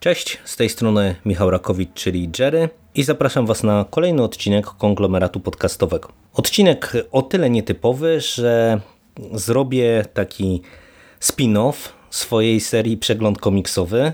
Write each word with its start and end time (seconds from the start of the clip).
Cześć, 0.00 0.38
z 0.44 0.56
tej 0.56 0.68
strony 0.68 1.14
Michał 1.24 1.50
Rakowicz, 1.50 1.92
czyli 1.94 2.30
Jerry 2.38 2.68
i 2.94 3.02
zapraszam 3.02 3.46
Was 3.46 3.62
na 3.62 3.84
kolejny 3.90 4.22
odcinek 4.22 4.66
konglomeratu 4.66 5.40
podcastowego. 5.40 6.08
Odcinek 6.34 6.92
o 7.12 7.22
tyle 7.22 7.50
nietypowy, 7.50 8.20
że 8.20 8.80
zrobię 9.32 10.04
taki 10.14 10.62
spin-off 11.20 11.74
swojej 12.10 12.60
serii 12.60 12.96
Przegląd 12.96 13.38
komiksowy. 13.38 14.12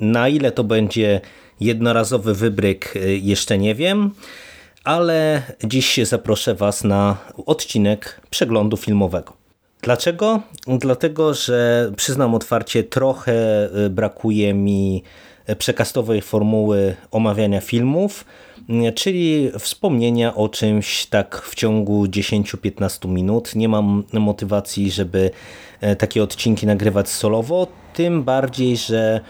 Na 0.00 0.28
ile 0.28 0.52
to 0.52 0.64
będzie 0.64 1.20
jednorazowy 1.60 2.34
wybryk, 2.34 2.94
jeszcze 3.22 3.58
nie 3.58 3.74
wiem, 3.74 4.10
ale 4.84 5.42
dziś 5.64 6.00
zaproszę 6.02 6.54
Was 6.54 6.84
na 6.84 7.16
odcinek 7.46 8.20
przeglądu 8.30 8.76
filmowego. 8.76 9.43
Dlaczego? 9.84 10.40
Dlatego, 10.66 11.34
że 11.34 11.90
przyznam 11.96 12.34
otwarcie, 12.34 12.84
trochę 12.84 13.68
brakuje 13.90 14.54
mi 14.54 15.02
przekastowej 15.58 16.22
formuły 16.22 16.96
omawiania 17.10 17.60
filmów, 17.60 18.24
czyli 18.94 19.50
wspomnienia 19.58 20.34
o 20.34 20.48
czymś 20.48 21.06
tak 21.06 21.42
w 21.42 21.54
ciągu 21.54 22.04
10-15 22.04 23.08
minut. 23.08 23.54
Nie 23.54 23.68
mam 23.68 24.04
motywacji, 24.12 24.90
żeby 24.90 25.30
takie 25.98 26.22
odcinki 26.22 26.66
nagrywać 26.66 27.08
solowo, 27.08 27.66
tym 27.94 28.22
bardziej, 28.22 28.76
że 28.76 29.20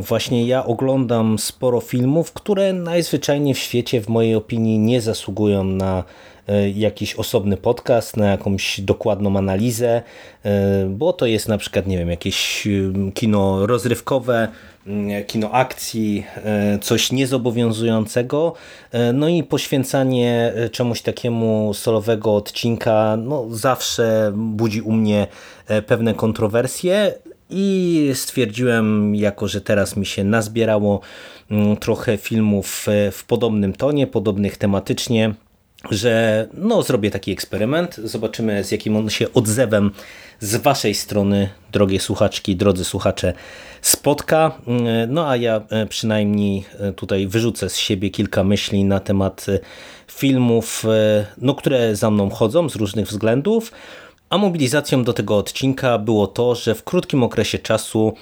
właśnie 0.00 0.46
ja 0.46 0.66
oglądam 0.66 1.38
sporo 1.38 1.80
filmów, 1.80 2.32
które 2.32 2.72
najzwyczajniej 2.72 3.54
w 3.54 3.58
świecie 3.58 4.00
w 4.00 4.08
mojej 4.08 4.34
opinii 4.34 4.78
nie 4.78 5.00
zasługują 5.00 5.64
na 5.64 6.04
jakiś 6.74 7.14
osobny 7.14 7.56
podcast, 7.56 8.16
na 8.16 8.26
jakąś 8.26 8.80
dokładną 8.80 9.36
analizę, 9.36 10.02
bo 10.88 11.12
to 11.12 11.26
jest 11.26 11.48
na 11.48 11.58
przykład, 11.58 11.86
nie 11.86 11.98
wiem, 11.98 12.10
jakieś 12.10 12.68
kino 13.14 13.66
rozrywkowe, 13.66 14.48
kino 15.26 15.50
akcji, 15.50 16.26
coś 16.80 17.12
niezobowiązującego, 17.12 18.52
no 19.14 19.28
i 19.28 19.42
poświęcanie 19.42 20.52
czemuś 20.72 21.02
takiemu 21.02 21.74
solowego 21.74 22.36
odcinka, 22.36 23.16
no 23.16 23.46
zawsze 23.50 24.32
budzi 24.36 24.80
u 24.80 24.92
mnie 24.92 25.26
pewne 25.86 26.14
kontrowersje, 26.14 27.12
i 27.52 28.10
stwierdziłem, 28.14 29.14
jako 29.14 29.48
że 29.48 29.60
teraz 29.60 29.96
mi 29.96 30.06
się 30.06 30.24
nazbierało 30.24 31.00
trochę 31.80 32.16
filmów 32.16 32.86
w 33.12 33.24
podobnym 33.26 33.72
tonie, 33.72 34.06
podobnych 34.06 34.56
tematycznie, 34.56 35.34
że 35.90 36.46
no, 36.54 36.82
zrobię 36.82 37.10
taki 37.10 37.32
eksperyment. 37.32 37.96
Zobaczymy, 38.04 38.64
z 38.64 38.70
jakim 38.70 38.96
on 38.96 39.10
się 39.10 39.32
odzewem 39.32 39.90
z 40.40 40.56
Waszej 40.56 40.94
strony, 40.94 41.48
drogie 41.72 42.00
słuchaczki, 42.00 42.56
drodzy 42.56 42.84
słuchacze, 42.84 43.32
spotka. 43.82 44.58
No 45.08 45.28
a 45.28 45.36
ja 45.36 45.60
przynajmniej 45.88 46.64
tutaj 46.96 47.26
wyrzucę 47.26 47.68
z 47.68 47.76
siebie 47.76 48.10
kilka 48.10 48.44
myśli 48.44 48.84
na 48.84 49.00
temat 49.00 49.46
filmów, 50.08 50.84
no, 51.38 51.54
które 51.54 51.96
za 51.96 52.10
mną 52.10 52.30
chodzą 52.30 52.68
z 52.68 52.76
różnych 52.76 53.06
względów. 53.06 53.72
A 54.30 54.38
mobilizacją 54.38 55.04
do 55.04 55.12
tego 55.12 55.36
odcinka 55.36 55.98
było 55.98 56.26
to, 56.26 56.54
że 56.54 56.74
w 56.74 56.84
krótkim 56.84 57.22
okresie 57.22 57.58
czasu 57.58 58.14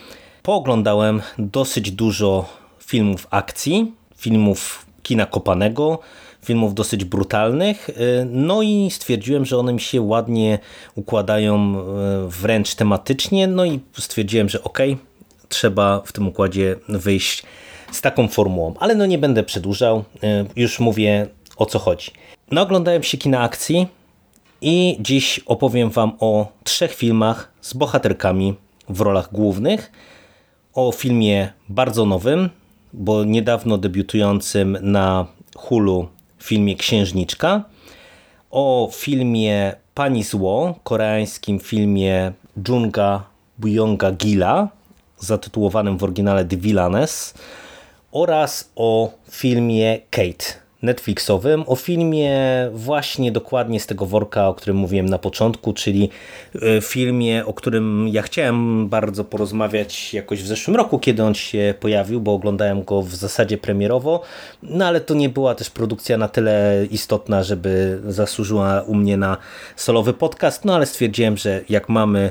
pooglądałem 0.42 1.22
dosyć 1.38 1.90
dużo 1.90 2.48
filmów 2.86 3.26
akcji, 3.30 3.92
filmów 4.16 4.86
kina 5.02 5.26
kopanego, 5.26 5.98
filmów 6.42 6.74
dosyć 6.74 7.04
brutalnych, 7.04 7.90
no 8.26 8.62
i 8.62 8.88
stwierdziłem, 8.90 9.44
że 9.44 9.58
one 9.58 9.72
mi 9.72 9.80
się 9.80 10.00
ładnie 10.00 10.58
układają 10.94 11.74
wręcz 12.28 12.74
tematycznie, 12.74 13.46
no 13.46 13.64
i 13.64 13.80
stwierdziłem, 13.98 14.48
że 14.48 14.62
ok, 14.62 14.78
trzeba 15.48 16.02
w 16.04 16.12
tym 16.12 16.28
układzie 16.28 16.76
wyjść 16.88 17.42
z 17.92 18.00
taką 18.00 18.28
formułą, 18.28 18.74
ale 18.80 18.94
no 18.94 19.06
nie 19.06 19.18
będę 19.18 19.42
przedłużał, 19.42 20.04
już 20.56 20.80
mówię 20.80 21.26
o 21.56 21.66
co 21.66 21.78
chodzi. 21.78 22.10
No 22.50 22.62
oglądałem 22.62 23.02
się 23.02 23.18
kina 23.18 23.40
akcji, 23.40 23.86
i 24.60 24.96
dziś 25.00 25.40
opowiem 25.46 25.90
Wam 25.90 26.12
o 26.20 26.52
trzech 26.64 26.94
filmach 26.94 27.52
z 27.60 27.74
bohaterkami 27.74 28.54
w 28.88 29.00
rolach 29.00 29.32
głównych. 29.32 29.92
O 30.74 30.92
filmie 30.92 31.52
bardzo 31.68 32.06
nowym, 32.06 32.50
bo 32.92 33.24
niedawno 33.24 33.78
debiutującym 33.78 34.78
na 34.82 35.26
Hulu 35.56 36.08
filmie 36.38 36.76
Księżniczka. 36.76 37.64
O 38.50 38.90
filmie 38.92 39.76
Pani 39.94 40.24
Zło, 40.24 40.78
koreańskim 40.84 41.60
filmie 41.60 42.32
Junga 42.68 43.24
Buyonga 43.58 44.12
Gila, 44.12 44.68
zatytułowanym 45.18 45.98
w 45.98 46.02
oryginale 46.04 46.44
The 46.44 46.56
Villainess. 46.56 47.34
Oraz 48.12 48.70
o 48.76 49.12
filmie 49.30 49.98
Kate, 50.10 50.44
Netflixowym 50.82 51.64
o 51.66 51.76
filmie 51.76 52.36
właśnie 52.72 53.32
dokładnie 53.32 53.80
z 53.80 53.86
tego 53.86 54.06
worka, 54.06 54.48
o 54.48 54.54
którym 54.54 54.76
mówiłem 54.76 55.06
na 55.06 55.18
początku, 55.18 55.72
czyli 55.72 56.10
filmie, 56.82 57.46
o 57.46 57.54
którym 57.54 58.08
ja 58.08 58.22
chciałem 58.22 58.88
bardzo 58.88 59.24
porozmawiać 59.24 60.14
jakoś 60.14 60.42
w 60.42 60.46
zeszłym 60.46 60.76
roku, 60.76 60.98
kiedy 60.98 61.22
on 61.22 61.34
się 61.34 61.74
pojawił, 61.80 62.20
bo 62.20 62.34
oglądałem 62.34 62.84
go 62.84 63.02
w 63.02 63.14
zasadzie 63.14 63.58
premierowo, 63.58 64.22
no 64.62 64.86
ale 64.86 65.00
to 65.00 65.14
nie 65.14 65.28
była 65.28 65.54
też 65.54 65.70
produkcja 65.70 66.16
na 66.16 66.28
tyle 66.28 66.86
istotna, 66.90 67.42
żeby 67.42 68.00
zasłużyła 68.06 68.82
u 68.82 68.94
mnie 68.94 69.16
na 69.16 69.36
solowy 69.76 70.12
podcast, 70.12 70.64
no 70.64 70.74
ale 70.74 70.86
stwierdziłem, 70.86 71.36
że 71.36 71.60
jak 71.68 71.88
mamy 71.88 72.30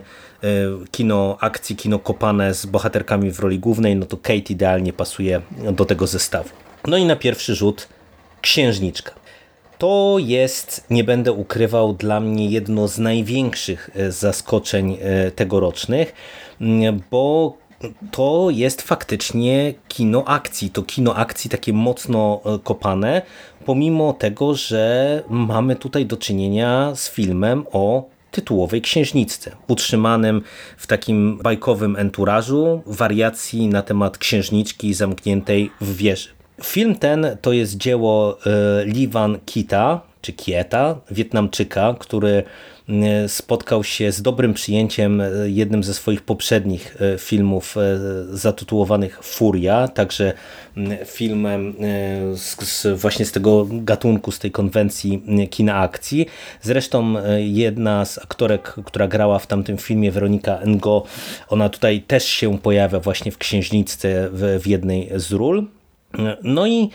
kino 0.92 1.38
akcji, 1.40 1.76
kino 1.76 2.00
kopane 2.00 2.54
z 2.54 2.66
bohaterkami 2.66 3.32
w 3.32 3.40
roli 3.40 3.60
głównej, 3.60 3.96
no 3.96 4.06
to 4.06 4.18
Kate 4.18 4.34
idealnie 4.36 4.94
pasuje 4.94 5.42
do 5.72 5.86
tego 5.86 6.08
zestawu. 6.08 6.50
No 6.88 6.98
i 6.98 7.06
na 7.06 7.16
pierwszy 7.16 7.56
rzut 7.56 7.88
Księżniczka. 8.48 9.12
To 9.78 10.16
jest, 10.20 10.86
nie 10.90 11.04
będę 11.04 11.32
ukrywał, 11.32 11.94
dla 11.94 12.20
mnie 12.20 12.50
jedno 12.50 12.88
z 12.88 13.00
największych 13.00 13.90
zaskoczeń 14.10 14.98
tegorocznych, 15.36 16.14
bo 17.12 17.58
to 18.12 18.48
jest 18.52 18.82
faktycznie 18.82 19.74
kino 19.88 20.24
akcji. 20.26 20.70
To 20.70 20.84
kino 20.84 21.16
akcji 21.16 21.50
takie 21.50 21.74
mocno 21.74 22.42
kopane, 22.64 23.22
pomimo 23.66 24.14
tego, 24.14 24.56
że 24.56 25.24
mamy 25.30 25.76
tutaj 25.76 26.06
do 26.06 26.18
czynienia 26.18 26.92
z 26.96 27.10
filmem 27.10 27.66
o 27.72 28.10
tytułowej 28.32 28.82
księżniczce, 28.82 29.56
utrzymanym 29.68 30.42
w 30.78 30.88
takim 30.88 31.38
bajkowym 31.38 31.96
enturażu 31.96 32.82
wariacji 32.86 33.68
na 33.68 33.82
temat 33.82 34.18
księżniczki 34.18 34.94
zamkniętej 34.94 35.72
w 35.82 35.96
wieży. 35.98 36.37
Film 36.64 36.96
ten 36.96 37.38
to 37.42 37.54
jest 37.54 37.78
dzieło 37.78 38.38
Lee 38.86 39.08
Van 39.08 39.40
Kita, 39.46 40.02
czy 40.22 40.34
Kieta, 40.34 41.00
Wietnamczyka, 41.12 41.96
który 42.00 42.44
spotkał 43.28 43.84
się 43.84 44.12
z 44.12 44.22
dobrym 44.22 44.54
przyjęciem 44.54 45.22
jednym 45.46 45.84
ze 45.84 45.94
swoich 45.94 46.22
poprzednich 46.22 46.98
filmów 47.20 47.76
zatytułowanych 48.30 49.24
Furia, 49.24 49.88
także 49.88 50.34
filmem 51.06 51.76
z, 52.36 52.56
z, 52.64 53.00
właśnie 53.00 53.26
z 53.26 53.32
tego 53.32 53.68
gatunku, 53.72 54.32
z 54.32 54.40
tej 54.40 54.52
konwencji 54.52 55.24
kina 55.50 55.76
akcji. 55.76 56.26
Zresztą 56.62 57.14
jedna 57.38 58.06
z 58.06 58.18
aktorek, 58.18 58.76
która 58.86 59.08
grała 59.08 59.40
w 59.40 59.48
tamtym 59.48 59.78
filmie, 59.78 60.12
Weronika 60.12 60.60
Ngo, 60.66 61.04
ona 61.50 61.70
tutaj 61.70 62.02
też 62.02 62.26
się 62.26 62.58
pojawia 62.58 63.00
właśnie 63.00 63.32
w 63.32 63.38
Księżniczce 63.38 64.30
w, 64.32 64.60
w 64.64 64.68
jednej 64.68 65.10
z 65.16 65.32
ról. 65.32 65.68
No 66.44 66.68
i 66.68 66.90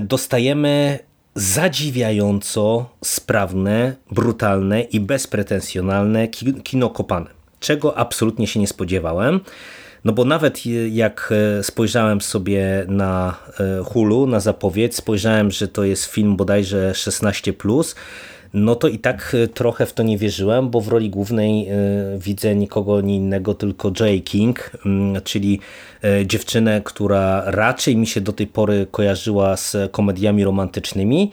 dostajemy 0.00 0.98
zadziwiająco 1.34 2.88
sprawne, 3.04 3.96
brutalne 4.10 4.82
i 4.82 5.00
bezpretensjonalne 5.00 6.28
kino 6.64 6.90
kopane, 6.90 7.30
czego 7.60 7.98
absolutnie 7.98 8.46
się 8.46 8.60
nie 8.60 8.66
spodziewałem. 8.66 9.40
No 10.04 10.12
bo 10.12 10.24
nawet 10.24 10.66
jak 10.90 11.32
spojrzałem 11.62 12.20
sobie 12.20 12.84
na 12.88 13.36
Hulu, 13.84 14.26
na 14.26 14.40
zapowiedź, 14.40 14.96
spojrzałem, 14.96 15.50
że 15.50 15.68
to 15.68 15.84
jest 15.84 16.04
film 16.04 16.36
bodajże 16.36 16.92
16+, 16.92 17.94
no 18.54 18.74
to 18.74 18.88
i 18.88 18.98
tak 18.98 19.36
trochę 19.54 19.86
w 19.86 19.92
to 19.92 20.02
nie 20.02 20.18
wierzyłem, 20.18 20.70
bo 20.70 20.80
w 20.80 20.88
roli 20.88 21.10
głównej 21.10 21.68
widzę 22.18 22.54
nikogo 22.54 23.00
nie 23.00 23.16
innego, 23.16 23.54
tylko 23.54 23.92
Joy 23.92 24.20
King, 24.20 24.70
czyli 25.24 25.60
dziewczynę, 26.24 26.80
która 26.84 27.42
raczej 27.46 27.96
mi 27.96 28.06
się 28.06 28.20
do 28.20 28.32
tej 28.32 28.46
pory 28.46 28.86
kojarzyła 28.90 29.56
z 29.56 29.76
komediami 29.90 30.44
romantycznymi. 30.44 31.30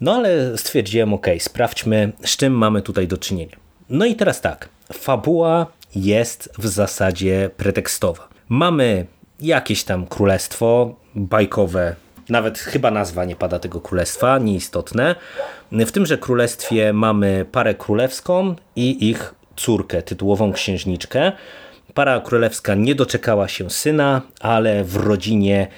No 0.00 0.14
ale 0.14 0.58
stwierdziłem, 0.58 1.14
ok, 1.14 1.26
sprawdźmy, 1.38 2.12
z 2.24 2.36
czym 2.36 2.52
mamy 2.52 2.82
tutaj 2.82 3.08
do 3.08 3.18
czynienia. 3.18 3.56
No 3.90 4.04
i 4.04 4.14
teraz 4.14 4.40
tak, 4.40 4.68
fabuła 4.92 5.66
jest 5.94 6.52
w 6.58 6.66
zasadzie 6.66 7.50
pretekstowa. 7.56 8.28
Mamy 8.48 9.06
jakieś 9.40 9.84
tam 9.84 10.06
królestwo 10.06 10.96
bajkowe, 11.14 11.96
nawet 12.30 12.58
chyba 12.58 12.90
nazwa 12.90 13.24
nie 13.24 13.36
pada 13.36 13.58
tego 13.58 13.80
królestwa, 13.80 14.38
nieistotne. 14.38 15.14
W 15.72 15.92
tymże 15.92 16.18
królestwie 16.18 16.92
mamy 16.92 17.46
parę 17.52 17.74
królewską 17.74 18.54
i 18.76 19.10
ich 19.10 19.34
córkę, 19.56 20.02
tytułową 20.02 20.52
księżniczkę. 20.52 21.32
Para 21.94 22.20
królewska 22.20 22.74
nie 22.74 22.94
doczekała 22.94 23.48
się 23.48 23.70
syna, 23.70 24.22
ale 24.40 24.84
w 24.84 24.96
rodzinie 24.96 25.68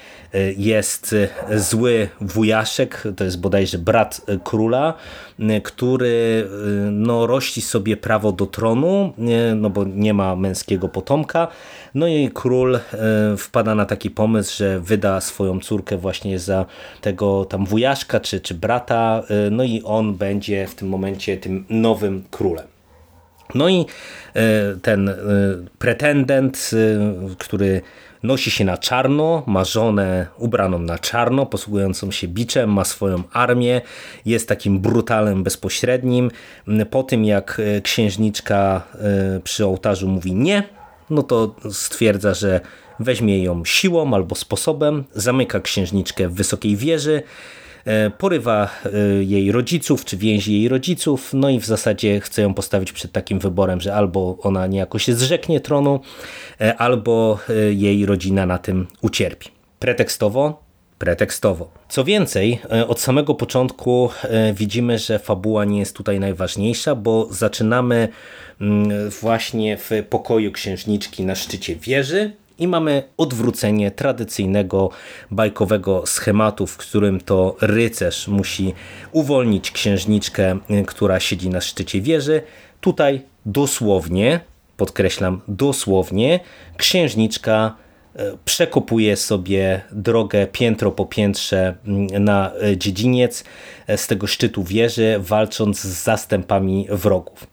jest 0.57 1.15
e, 1.49 1.59
zły 1.59 2.09
wujaszek, 2.21 3.03
to 3.17 3.23
jest 3.23 3.41
bodajże 3.41 3.77
brat 3.77 4.21
e, 4.27 4.37
króla, 4.43 4.93
który 5.63 6.47
no, 6.91 7.27
rości 7.27 7.61
sobie 7.61 7.97
prawo 7.97 8.31
do 8.31 8.45
tronu, 8.45 9.13
no 9.55 9.69
bo 9.69 9.83
nie 9.83 10.13
ma 10.13 10.35
męskiego 10.35 10.89
potomka. 10.89 11.47
No 11.95 12.07
i 12.07 12.29
król 12.33 12.79
wpada 13.37 13.75
na 13.75 13.85
taki 13.85 14.09
pomysł, 14.09 14.57
że 14.57 14.79
wyda 14.79 15.21
swoją 15.21 15.59
córkę 15.59 15.97
właśnie 15.97 16.39
za 16.39 16.65
tego 17.01 17.45
tam 17.45 17.65
wujaszka 17.65 18.19
czy, 18.19 18.41
czy 18.41 18.53
brata, 18.53 19.23
no 19.51 19.63
i 19.63 19.81
on 19.85 20.15
będzie 20.15 20.67
w 20.67 20.75
tym 20.75 20.89
momencie 20.89 21.37
tym 21.37 21.65
nowym 21.69 22.23
królem. 22.31 22.72
No 23.55 23.69
i 23.69 23.85
e, 24.35 24.75
ten 24.81 25.09
e, 25.09 25.15
pretendent, 25.79 26.71
e, 26.73 27.35
który 27.37 27.81
nosi 28.23 28.51
się 28.51 28.65
na 28.65 28.77
czarno, 28.77 29.43
ma 29.47 29.63
żonę 29.63 30.27
ubraną 30.37 30.79
na 30.79 30.99
czarno, 30.99 31.45
posługującą 31.45 32.11
się 32.11 32.27
biczem, 32.27 32.73
ma 32.73 32.83
swoją 32.85 33.23
armię, 33.33 33.81
jest 34.25 34.47
takim 34.49 34.79
brutalem 34.79 35.43
bezpośrednim. 35.43 36.31
Po 36.89 37.03
tym 37.03 37.25
jak 37.25 37.61
księżniczka 37.83 38.81
przy 39.43 39.65
ołtarzu 39.65 40.07
mówi 40.07 40.33
nie, 40.33 40.63
no 41.09 41.23
to 41.23 41.55
stwierdza, 41.71 42.33
że 42.33 42.59
weźmie 42.99 43.43
ją 43.43 43.65
siłą 43.65 44.13
albo 44.13 44.35
sposobem, 44.35 45.03
zamyka 45.13 45.59
księżniczkę 45.59 46.27
w 46.27 46.33
wysokiej 46.33 46.77
wieży, 46.77 47.23
porywa 48.17 48.69
e, 48.85 48.89
jej 49.23 49.51
rodziców, 49.51 50.05
czy 50.05 50.17
więzi 50.17 50.53
jej 50.53 50.69
rodziców, 50.69 51.33
no 51.33 51.49
i 51.49 51.59
w 51.59 51.65
zasadzie 51.65 52.19
chce 52.19 52.41
ją 52.41 52.53
postawić 52.53 52.91
przed 52.91 53.11
takim 53.11 53.39
wyborem, 53.39 53.81
że 53.81 53.95
albo 53.95 54.37
ona 54.41 54.67
niejako 54.67 54.99
się 54.99 55.13
zrzeknie 55.13 55.59
tronu, 55.59 55.99
e, 56.61 56.77
albo 56.77 57.39
jej 57.71 58.05
rodzina 58.05 58.45
na 58.45 58.57
tym 58.57 58.87
ucierpi. 59.01 59.49
Pretekstowo 59.79 60.63
pretekstowo. 60.97 61.71
Co 61.89 62.03
więcej, 62.03 62.59
od 62.87 62.99
samego 62.99 63.35
początku 63.35 64.09
widzimy, 64.53 64.99
że 64.99 65.19
fabuła 65.19 65.65
nie 65.65 65.79
jest 65.79 65.95
tutaj 65.95 66.19
najważniejsza, 66.19 66.95
bo 66.95 67.27
zaczynamy 67.31 68.07
mm, 68.61 69.09
właśnie 69.09 69.77
w 69.77 69.91
pokoju 70.09 70.51
księżniczki 70.51 71.23
na 71.23 71.35
szczycie 71.35 71.75
wieży, 71.75 72.31
i 72.59 72.67
mamy 72.67 73.03
odwrócenie 73.17 73.91
tradycyjnego 73.91 74.89
bajkowego 75.31 76.03
schematu, 76.05 76.67
w 76.67 76.77
którym 76.77 77.21
to 77.21 77.55
rycerz 77.61 78.27
musi 78.27 78.73
uwolnić 79.11 79.71
księżniczkę, 79.71 80.59
y, 80.71 80.85
która 80.85 81.19
siedzi 81.19 81.49
na 81.49 81.61
szczycie 81.61 82.01
wieży. 82.01 82.41
Tutaj 82.81 83.21
dosłownie, 83.45 84.39
podkreślam 84.77 85.41
dosłownie, 85.47 86.39
księżniczka 86.77 87.75
y, 88.15 88.19
przekopuje 88.45 89.17
sobie 89.17 89.81
drogę 89.91 90.47
piętro 90.47 90.91
po 90.91 91.05
piętrze 91.05 91.75
mm, 91.85 92.23
na 92.23 92.51
y, 92.71 92.77
dziedziniec 92.77 93.43
z 93.95 94.07
tego 94.07 94.27
szczytu 94.27 94.63
wieży, 94.63 95.15
walcząc 95.19 95.79
z 95.79 96.03
zastępami 96.03 96.87
wrogów. 96.89 97.47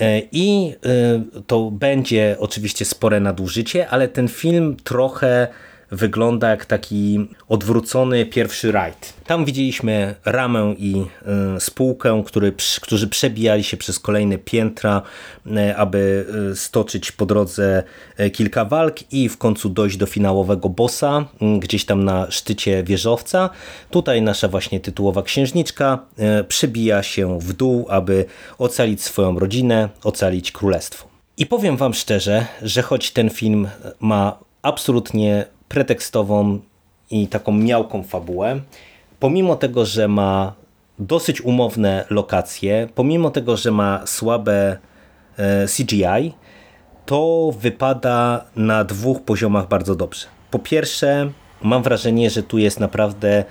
E, 0.00 0.22
I 0.32 0.74
e, 0.86 1.42
to 1.46 1.70
będzie 1.70 2.36
oczywiście 2.38 2.84
spore 2.84 3.20
nadużycie, 3.20 3.88
ale 3.88 4.08
ten 4.08 4.28
film 4.28 4.76
trochę 4.84 5.48
wygląda 5.90 6.50
jak 6.50 6.64
taki 6.64 7.28
odwrócony 7.48 8.26
pierwszy 8.26 8.72
rajd. 8.72 9.14
Tam 9.26 9.44
widzieliśmy 9.44 10.14
Ramę 10.24 10.74
i 10.78 11.04
y, 11.56 11.60
spółkę, 11.60 12.22
który, 12.26 12.52
którzy 12.80 13.08
przebijali 13.08 13.64
się 13.64 13.76
przez 13.76 13.98
kolejne 13.98 14.38
piętra, 14.38 15.02
y, 15.46 15.76
aby 15.76 16.26
y, 16.52 16.56
stoczyć 16.56 17.12
po 17.12 17.26
drodze 17.26 17.82
kilka 18.32 18.64
walk 18.64 19.12
i 19.12 19.28
w 19.28 19.38
końcu 19.38 19.68
dojść 19.68 19.96
do 19.96 20.06
finałowego 20.06 20.68
bossa, 20.68 21.24
gdzieś 21.58 21.84
tam 21.84 22.04
na 22.04 22.30
szczycie 22.30 22.82
wieżowca. 22.82 23.50
Tutaj 23.90 24.22
nasza 24.22 24.48
właśnie 24.48 24.80
tytułowa 24.80 25.22
księżniczka 25.22 25.98
przebija 26.48 27.02
się 27.02 27.38
w 27.40 27.52
dół, 27.52 27.86
aby 27.88 28.24
ocalić 28.58 29.02
swoją 29.02 29.38
rodzinę, 29.38 29.88
ocalić 30.04 30.52
królestwo. 30.52 31.08
I 31.38 31.46
powiem 31.46 31.76
wam 31.76 31.94
szczerze, 31.94 32.46
że 32.62 32.82
choć 32.82 33.10
ten 33.10 33.30
film 33.30 33.68
ma 34.00 34.38
absolutnie 34.62 35.46
pretekstową 35.68 36.58
i 37.10 37.28
taką 37.28 37.52
miałką 37.52 38.02
fabułę, 38.02 38.60
pomimo 39.20 39.56
tego, 39.56 39.86
że 39.86 40.08
ma 40.08 40.54
dosyć 40.98 41.40
umowne 41.40 42.04
lokacje, 42.10 42.88
pomimo 42.94 43.30
tego, 43.30 43.56
że 43.56 43.70
ma 43.70 44.06
słabe 44.06 44.78
e, 45.36 45.66
CGI, 45.66 46.32
to 47.06 47.52
wypada 47.58 48.44
na 48.56 48.84
dwóch 48.84 49.22
poziomach 49.22 49.68
bardzo 49.68 49.94
dobrze. 49.94 50.26
Po 50.50 50.58
pierwsze, 50.58 51.30
mam 51.62 51.82
wrażenie, 51.82 52.30
że 52.30 52.42
tu 52.42 52.58
jest 52.58 52.80
naprawdę 52.80 53.44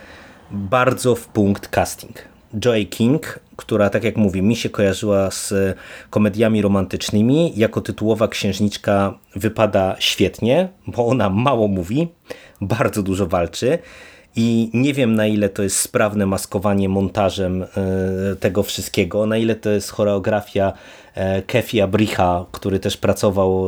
bardzo 0.52 1.16
w 1.16 1.28
punkt 1.28 1.68
casting. 1.68 2.35
Joy 2.60 2.86
King, 2.86 3.40
która 3.56 3.90
tak 3.90 4.04
jak 4.04 4.18
mówię, 4.18 4.42
mi 4.42 4.56
się 4.56 4.70
kojarzyła 4.70 5.32
z 5.32 5.54
komediami 6.10 6.62
romantycznymi, 6.62 7.54
jako 7.56 7.82
tytułowa 7.82 8.28
księżniczka 8.28 9.20
wypada 9.36 9.96
świetnie, 10.00 10.70
bo 10.88 11.08
ona 11.08 11.30
mało 11.30 11.68
mówi, 11.68 12.08
bardzo 12.62 13.04
dużo 13.04 13.28
walczy. 13.28 13.80
I 14.38 14.70
nie 14.74 14.94
wiem 14.94 15.16
na 15.16 15.28
ile 15.28 15.50
to 15.50 15.64
jest 15.64 15.80
sprawne 15.80 16.26
maskowanie 16.26 16.90
montażem 16.90 17.64
e, 17.64 17.68
tego 18.36 18.64
wszystkiego, 18.64 19.26
na 19.26 19.38
ile 19.38 19.56
to 19.56 19.70
jest 19.70 19.90
choreografia 19.90 20.74
e, 21.14 21.42
Kefi 21.42 21.82
Abricha, 21.82 22.46
który 22.52 22.80
też 22.80 22.98
pracował 22.98 23.66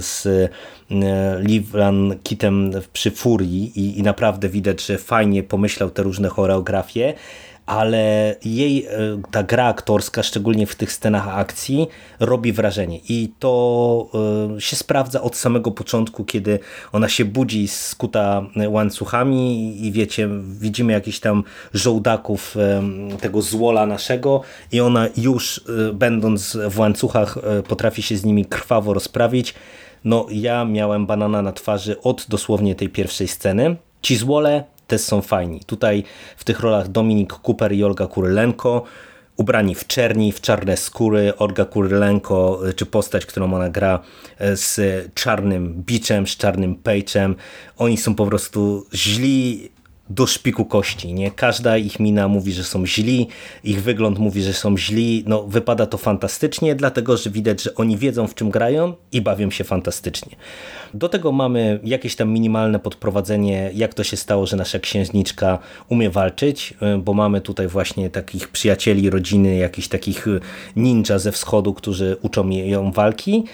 z 0.00 0.26
e, 0.26 0.48
Livran 1.40 2.14
Kitem 2.22 2.70
przy 2.92 3.10
Furii 3.10 3.98
i 3.98 4.02
naprawdę 4.02 4.48
widać, 4.48 4.86
że 4.86 4.98
fajnie 4.98 5.42
pomyślał 5.42 5.90
te 5.90 6.02
różne 6.02 6.28
choreografie 6.28 7.14
ale 7.70 8.36
jej 8.44 8.86
e, 8.86 8.90
ta 9.30 9.42
gra 9.42 9.66
aktorska, 9.66 10.22
szczególnie 10.22 10.66
w 10.66 10.74
tych 10.74 10.92
scenach 10.92 11.28
akcji, 11.28 11.88
robi 12.20 12.52
wrażenie 12.52 13.00
i 13.08 13.32
to 13.38 14.10
e, 14.56 14.60
się 14.60 14.76
sprawdza 14.76 15.22
od 15.22 15.36
samego 15.36 15.70
początku, 15.70 16.24
kiedy 16.24 16.58
ona 16.92 17.08
się 17.08 17.24
budzi 17.24 17.68
skuta 17.68 18.46
łańcuchami 18.68 19.76
i 19.86 19.92
wiecie, 19.92 20.28
widzimy 20.42 20.92
jakiś 20.92 21.20
tam 21.20 21.44
żołdaków 21.74 22.56
e, 22.56 22.82
tego 23.20 23.42
złola 23.42 23.86
naszego 23.86 24.40
i 24.72 24.80
ona 24.80 25.08
już 25.16 25.64
będąc 25.94 26.58
w 26.70 26.78
łańcuchach 26.78 27.38
potrafi 27.68 28.02
się 28.02 28.16
z 28.16 28.24
nimi 28.24 28.44
krwawo 28.44 28.94
rozprawić. 28.94 29.54
No 30.04 30.26
ja 30.30 30.64
miałem 30.64 31.06
banana 31.06 31.42
na 31.42 31.52
twarzy 31.52 32.00
od 32.02 32.26
dosłownie 32.28 32.74
tej 32.74 32.88
pierwszej 32.88 33.28
sceny. 33.28 33.76
Ci 34.02 34.16
złole 34.16 34.64
też 34.90 35.00
są 35.00 35.22
fajni. 35.22 35.60
Tutaj 35.66 36.04
w 36.36 36.44
tych 36.44 36.60
rolach 36.60 36.88
Dominik 36.88 37.32
Cooper 37.48 37.72
i 37.72 37.84
Olga 37.84 38.06
Kurylenko, 38.06 38.84
ubrani 39.36 39.74
w 39.74 39.86
czerni, 39.86 40.32
w 40.32 40.40
czarne 40.40 40.76
skóry. 40.76 41.36
Olga 41.36 41.64
Kurylenko, 41.64 42.60
czy 42.76 42.86
postać, 42.86 43.26
którą 43.26 43.54
ona 43.54 43.68
gra 43.68 44.02
e, 44.38 44.56
z 44.56 44.80
czarnym 45.14 45.82
biczem, 45.86 46.26
z 46.26 46.36
czarnym 46.36 46.74
pejczem. 46.74 47.36
Oni 47.76 47.96
są 47.96 48.14
po 48.14 48.26
prostu 48.26 48.86
źli 48.94 49.70
do 50.10 50.26
szpiku 50.26 50.64
kości. 50.64 51.14
Nie? 51.14 51.30
Każda 51.30 51.76
ich 51.76 52.00
mina 52.00 52.28
mówi, 52.28 52.52
że 52.52 52.64
są 52.64 52.86
źli, 52.86 53.28
ich 53.64 53.82
wygląd 53.82 54.18
mówi, 54.18 54.42
że 54.42 54.52
są 54.52 54.78
źli. 54.78 55.24
No, 55.26 55.42
wypada 55.42 55.86
to 55.86 55.98
fantastycznie, 55.98 56.74
dlatego 56.74 57.16
że 57.16 57.30
widać, 57.30 57.62
że 57.62 57.74
oni 57.74 57.96
wiedzą 57.96 58.26
w 58.26 58.34
czym 58.34 58.50
grają 58.50 58.94
i 59.12 59.20
bawią 59.20 59.50
się 59.50 59.64
fantastycznie. 59.64 60.36
Do 60.94 61.08
tego 61.08 61.32
mamy 61.32 61.80
jakieś 61.84 62.16
tam 62.16 62.30
minimalne 62.30 62.78
podprowadzenie, 62.78 63.70
jak 63.74 63.94
to 63.94 64.04
się 64.04 64.16
stało, 64.16 64.46
że 64.46 64.56
nasza 64.56 64.78
księżniczka 64.78 65.58
umie 65.88 66.10
walczyć, 66.10 66.74
y, 66.96 66.98
bo 66.98 67.14
mamy 67.14 67.40
tutaj 67.40 67.68
właśnie 67.68 68.10
takich 68.10 68.48
przyjacieli, 68.48 69.10
rodziny, 69.10 69.56
jakichś 69.56 69.88
takich 69.88 70.26
ninja 70.76 71.18
ze 71.18 71.32
wschodu, 71.32 71.74
którzy 71.74 72.16
uczą 72.22 72.48
ją 72.48 72.92
walki. 72.92 73.44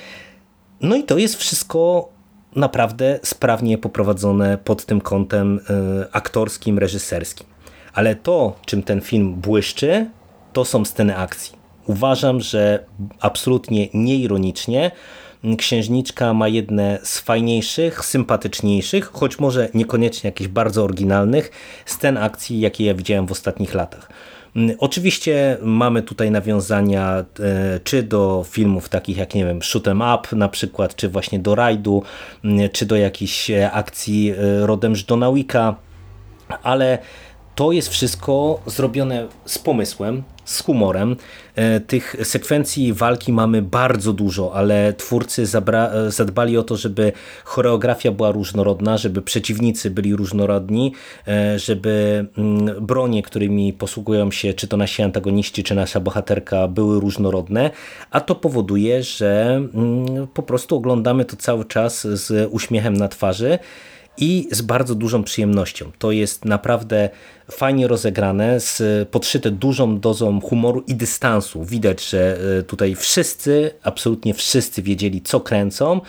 No 0.81 0.97
i 0.97 1.05
to 1.05 1.19
jest 1.19 1.37
wszystko 1.37 2.09
naprawdę 2.57 3.21
sprawnie 3.23 3.79
poprowadzone 3.79 4.59
pod 4.59 4.85
tym 4.85 5.01
kątem 5.01 5.61
e, 5.71 6.07
aktorskim, 6.13 6.79
reżyserskim. 6.79 7.47
Ale 7.95 8.15
to, 8.15 8.57
czym 8.67 8.83
ten 8.83 9.01
film 9.01 9.35
błyszczy, 9.35 10.11
to 10.53 10.65
są 10.65 10.85
sceny 10.85 11.17
akcji. 11.17 11.57
Uważam, 11.87 12.41
że 12.41 12.85
absolutnie 13.21 13.89
nieironicznie 13.95 14.91
Księżniczka 15.59 16.35
ma 16.35 16.49
jedne 16.49 16.99
z 17.03 17.19
fajniejszych, 17.19 18.05
sympatyczniejszych, 18.05 19.11
choć 19.13 19.39
może 19.39 19.69
niekoniecznie 19.75 20.29
jakichś 20.29 20.49
bardzo 20.49 20.85
oryginalnych 20.85 21.51
scen 21.87 22.19
akcji, 22.19 22.61
jakie 22.61 22.85
ja 22.85 22.95
widziałem 22.95 23.27
w 23.27 23.33
ostatnich 23.33 23.75
latach. 23.75 24.09
Mm, 24.57 24.77
oczywiście 24.79 25.59
mamy 25.63 26.03
tutaj 26.03 26.31
nawiązania 26.31 27.25
czy 27.85 28.03
do 28.03 28.45
filmów 28.51 28.89
takich 28.89 29.17
jak, 29.17 29.35
nie 29.35 29.45
wiem, 29.45 29.59
Shoot'em 29.59 30.15
Up 30.15 30.37
na 30.37 30.49
przykład, 30.49 30.97
czy 30.97 31.09
właśnie 31.09 31.39
do 31.39 31.55
Rajdu, 31.55 32.03
mm, 32.45 32.71
czy 32.71 32.87
do 32.87 32.97
jakichś 32.97 33.51
akcji 33.73 34.35
rodem 34.61 34.95
Johna 35.11 35.33
Wicka, 35.33 35.77
ale 36.63 36.99
to 37.55 37.73
jest 37.73 37.89
wszystko 37.89 38.61
zrobione 38.67 39.27
z 39.45 39.59
pomysłem, 39.59 40.23
z 40.47 40.63
humorem. 40.63 41.17
E, 41.55 41.81
tych 41.81 42.17
sekwencji 42.23 42.93
walki 42.93 43.33
mamy 43.33 43.63
bardzo 43.63 44.13
dużo, 44.13 44.55
ale 44.55 44.93
twórcy 44.93 45.43
e, 45.43 46.11
zadbali 46.11 46.59
o 46.59 46.63
to, 46.63 46.77
żeby 46.77 47.13
choreografia 47.45 48.13
była 48.13 48.31
różnorodna, 48.31 48.99
żeby 48.99 49.23
przeciwnicy 49.23 49.91
byli 49.91 50.17
różnorodni, 50.17 50.93
e, 51.29 51.59
żeby 51.59 52.27
mm, 52.39 52.87
bronie, 52.87 53.23
którymi 53.23 53.73
posługują 53.73 54.31
się 54.31 54.55
czy 54.55 54.69
to 54.69 54.77
nasi 54.77 55.03
antagoniści, 55.03 55.63
czy 55.63 55.75
nasza 55.75 56.01
bohaterka 56.01 56.69
były 56.69 57.01
różnorodne, 57.01 57.71
a 58.11 58.21
to 58.21 58.35
powoduje, 58.35 59.03
że 59.03 59.61
mm, 59.75 60.27
po 60.27 60.43
prostu 60.43 60.77
oglądamy 60.77 61.25
to 61.25 61.37
cały 61.37 61.65
czas 61.65 62.07
z 62.07 62.49
uśmiechem 62.51 62.97
na 62.97 63.09
twarzy 63.09 63.59
i 64.19 64.49
z 64.51 64.63
bardzo 64.63 64.95
dużą 64.95 65.25
przyjemnością. 65.25 65.91
To 65.99 66.11
jest 66.11 66.45
naprawdę 66.45 67.11
fajnie 67.51 67.89
rozegrane, 67.89 68.61
z, 68.61 69.09
podszyte 69.09 69.51
dużą 69.51 70.01
dozą 70.01 70.41
humoru 70.41 70.85
i 70.87 70.95
dystansu. 70.95 71.65
Widać, 71.65 72.09
że 72.09 72.39
e, 72.59 72.63
tutaj 72.63 72.95
wszyscy, 72.95 73.71
absolutnie 73.83 74.35
wszyscy 74.35 74.83
wiedzieli, 74.83 75.23
co 75.23 75.41
kręcą 75.41 76.01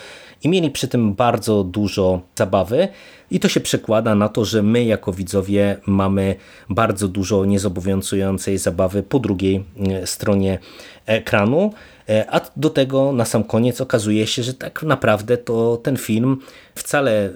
i 0.44 0.50
mieli 0.50 0.72
przy 0.72 0.88
tym 0.88 1.14
bardzo 1.14 1.64
dużo 1.64 2.22
zabawy. 2.36 2.88
I 3.32 3.40
to 3.40 3.50
się 3.50 3.60
przekłada 3.60 4.16
na 4.16 4.30
to, 4.30 4.46
że 4.46 4.64
my 4.64 4.84
jako 4.84 5.14
widzowie 5.14 5.78
mamy 5.86 6.36
bardzo 6.70 7.08
dużo 7.08 7.46
niezobowiązującej 7.46 8.58
zabawy 8.58 9.04
po 9.04 9.20
drugiej 9.20 9.64
e, 9.90 10.08
stronie 10.08 10.60
ekranu. 11.08 11.72
E, 12.10 12.26
a 12.32 12.42
do 12.56 12.70
tego 12.70 13.12
na 13.12 13.26
sam 13.26 13.44
koniec 13.44 13.82
okazuje 13.82 14.28
się, 14.28 14.44
że 14.44 14.54
tak 14.54 14.84
naprawdę 14.84 15.38
to 15.38 15.78
ten 15.78 15.98
film 15.98 16.38
wcale 16.76 17.26
e, 17.26 17.32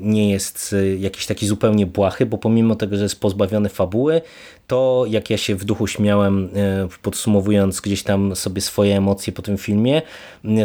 nie 0.00 0.30
jest 0.30 0.74
e, 0.78 0.96
jakiś 0.96 1.26
taki 1.26 1.46
zupełnie 1.46 1.86
błahy, 1.86 2.26
bo 2.26 2.38
pomimo 2.38 2.74
tego, 2.74 2.96
że 2.96 3.02
jest 3.02 3.20
pozbawiony 3.20 3.68
fabuły, 3.68 4.20
to 4.66 5.04
jak 5.08 5.30
ja 5.30 5.36
się 5.36 5.54
w 5.54 5.64
duchu 5.64 5.86
śmiałem, 5.86 6.48
podsumowując 7.02 7.80
gdzieś 7.80 8.02
tam 8.02 8.36
sobie 8.36 8.60
swoje 8.60 8.96
emocje 8.96 9.32
po 9.32 9.42
tym 9.42 9.58
filmie, 9.58 10.02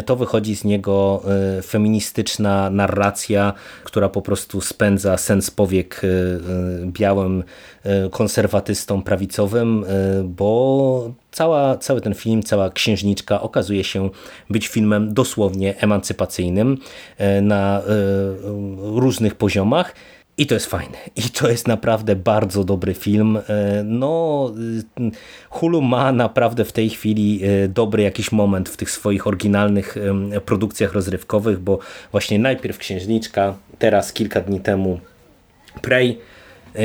to 0.06 0.16
wychodzi 0.16 0.56
z 0.56 0.64
niego 0.64 1.22
feministyczna 1.64 2.70
narracja, 2.70 3.52
która 3.84 4.08
po 4.08 4.22
prostu 4.22 4.60
spędza 4.60 5.16
sens 5.16 5.50
powiek 5.50 6.02
białym 6.86 7.44
konserwatystom 8.10 9.02
prawicowym, 9.02 9.84
bo 10.24 11.14
cała, 11.32 11.76
cały 11.76 12.00
ten 12.00 12.14
film, 12.14 12.42
cała 12.42 12.70
księżniczka 12.70 13.40
okazuje 13.40 13.84
się 13.84 14.10
być 14.50 14.68
filmem 14.68 15.14
dosłownie 15.14 15.78
emancypacyjnym 15.78 16.78
e, 17.18 17.40
na 17.40 17.80
e, 17.80 17.82
różnych 19.00 19.34
poziomach. 19.34 19.94
I 20.38 20.46
to 20.46 20.54
jest 20.54 20.66
fajne. 20.66 20.98
I 21.16 21.22
to 21.22 21.50
jest 21.50 21.68
naprawdę 21.68 22.16
bardzo 22.16 22.64
dobry 22.64 22.94
film. 22.94 23.36
E, 23.36 23.42
no, 23.84 24.52
Hulu 25.50 25.82
ma 25.82 26.12
naprawdę 26.12 26.64
w 26.64 26.72
tej 26.72 26.90
chwili 26.90 27.40
dobry 27.68 28.02
jakiś 28.02 28.32
moment 28.32 28.68
w 28.68 28.76
tych 28.76 28.90
swoich 28.90 29.26
oryginalnych 29.26 29.96
produkcjach 30.44 30.92
rozrywkowych, 30.92 31.58
bo 31.58 31.78
właśnie 32.10 32.38
najpierw 32.38 32.78
Księżniczka, 32.78 33.54
teraz 33.78 34.12
kilka 34.12 34.40
dni 34.40 34.60
temu 34.60 35.00
Prey, 35.82 36.18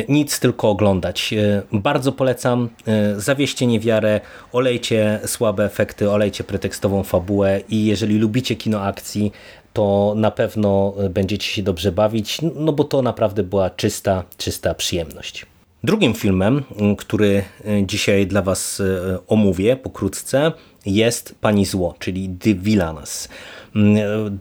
nic, 0.10 0.40
tylko 0.40 0.70
oglądać. 0.70 1.34
E, 1.34 1.62
bardzo 1.72 2.12
polecam. 2.12 2.70
E, 2.88 3.20
zawieście 3.20 3.68
niewiarę, 3.68 4.22
olejcie 4.52 5.20
słabe 5.26 5.66
efekty, 5.66 6.12
olejcie 6.12 6.44
pretekstową 6.44 7.04
fabułę 7.04 7.62
i 7.70 7.86
jeżeli 7.86 8.18
lubicie 8.18 8.56
kino 8.56 8.82
akcji, 8.82 9.32
to 9.74 10.14
na 10.18 10.32
pewno 10.32 10.94
będziecie 11.10 11.48
się 11.48 11.64
dobrze 11.64 11.92
bawić, 11.92 12.38
no 12.56 12.74
bo 12.74 12.84
to 12.84 13.02
naprawdę 13.02 13.44
była 13.44 13.70
czysta, 13.70 14.24
czysta 14.38 14.74
przyjemność. 14.74 15.46
Drugim 15.84 16.14
filmem, 16.14 16.64
który 16.98 17.44
dzisiaj 17.84 18.28
dla 18.28 18.42
Was 18.42 18.82
omówię 19.28 19.76
pokrótce, 19.76 20.52
jest 20.86 21.36
Pani 21.42 21.66
Zło, 21.66 21.96
czyli 22.00 22.30
The 22.40 22.54
Villains. 22.54 23.30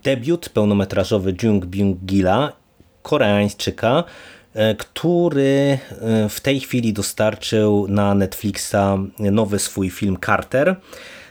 Debiut 0.04 0.48
pełnometrażowy 0.48 1.34
Jung 1.42 1.66
Byung-gila, 1.66 2.52
Koreańczyka, 3.02 4.04
E, 4.04 4.04
który 4.78 5.78
e, 5.90 6.28
w 6.28 6.40
tej 6.40 6.60
chwili 6.60 6.92
dostarczył 6.92 7.86
na 7.88 8.14
Netflixa 8.14 8.98
nowy 9.18 9.58
swój 9.58 9.90
film 9.90 10.16
Carter. 10.26 10.76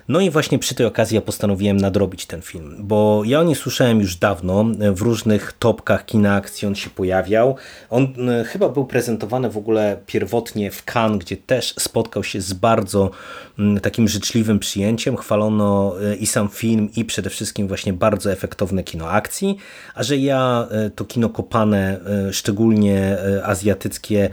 No 0.08 0.20
i 0.20 0.30
właśnie 0.30 0.60
przy 0.60 0.76
tej 0.76 0.86
okazji 0.86 1.16
ja 1.16 1.22
postanowiłem 1.22 1.78
nadrobić 1.78 2.26
ten 2.26 2.42
film, 2.42 2.76
bo 2.80 3.22
ja 3.26 3.40
o 3.40 3.44
nie 3.44 3.56
słyszałem 3.56 4.00
już 4.00 4.16
dawno, 4.16 4.66
w 4.94 5.02
różnych 5.02 5.54
topkach 5.54 6.06
kina 6.06 6.36
akcji 6.36 6.68
on 6.68 6.76
się 6.76 6.90
pojawiał. 6.90 7.56
On 7.90 8.30
e, 8.30 8.44
chyba 8.44 8.70
był 8.70 8.86
prezentowany 8.86 9.50
w 9.50 9.58
ogóle 9.58 9.98
pierwotnie 10.06 10.72
w 10.72 10.84
Cannes, 10.94 11.20
gdzie 11.20 11.38
też 11.38 11.74
spotkał 11.80 12.24
się 12.24 12.42
z 12.42 12.54
bardzo 12.54 13.12
mm, 13.60 13.80
takim 13.80 14.08
życzliwym 14.08 14.60
przyjęciem. 14.60 15.18
Chwalono 15.18 15.96
e, 16.02 16.16
i 16.16 16.26
sam 16.26 16.50
film 16.50 16.90
i 16.96 17.06
przede 17.06 17.30
wszystkim 17.30 17.68
właśnie 17.68 17.94
bardzo 17.94 18.32
efektowne 18.32 18.84
kino 18.84 19.10
akcji, 19.10 19.58
a 19.96 20.04
że 20.04 20.18
ja 20.18 20.68
e, 20.72 20.90
to 20.90 21.06
kino 21.06 21.30
kopane, 21.30 22.00
szczególnie 22.32 23.18
azjatyckie 23.44 24.30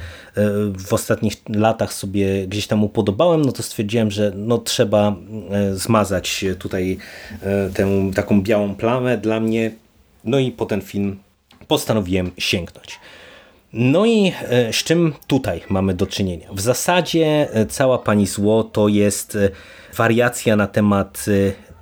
w 0.79 0.93
ostatnich 0.93 1.35
latach 1.49 1.93
sobie 1.93 2.47
gdzieś 2.47 2.67
tam 2.67 2.85
upodobałem, 2.85 3.43
no 3.43 3.53
to 3.53 3.63
stwierdziłem, 3.63 4.11
że 4.11 4.33
no 4.37 4.59
trzeba 4.59 5.17
zmazać 5.75 6.45
tutaj 6.59 6.99
e, 7.43 7.71
tę 7.71 8.11
taką 8.15 8.43
białą 8.43 8.75
plamę 8.75 9.19
dla 9.19 9.41
mnie. 9.41 9.71
No 10.25 10.39
i 10.39 10.51
po 10.51 10.67
ten 10.67 10.81
film 10.81 11.19
postanowiłem 11.69 12.31
sięgnąć. 12.39 13.01
No 13.73 14.07
i 14.07 14.33
e, 14.43 14.73
z 14.73 14.77
czym 14.77 15.13
tutaj 15.27 15.61
mamy 15.69 15.95
do 15.95 16.07
czynienia? 16.07 16.49
W 16.53 16.61
zasadzie 16.61 17.49
e, 17.53 17.67
cała 17.67 17.99
Pani 17.99 18.27
Zło 18.27 18.65
to 18.65 18.89
jest 18.89 19.39
wariacja 19.97 20.57
na 20.57 20.67
temat 20.67 21.27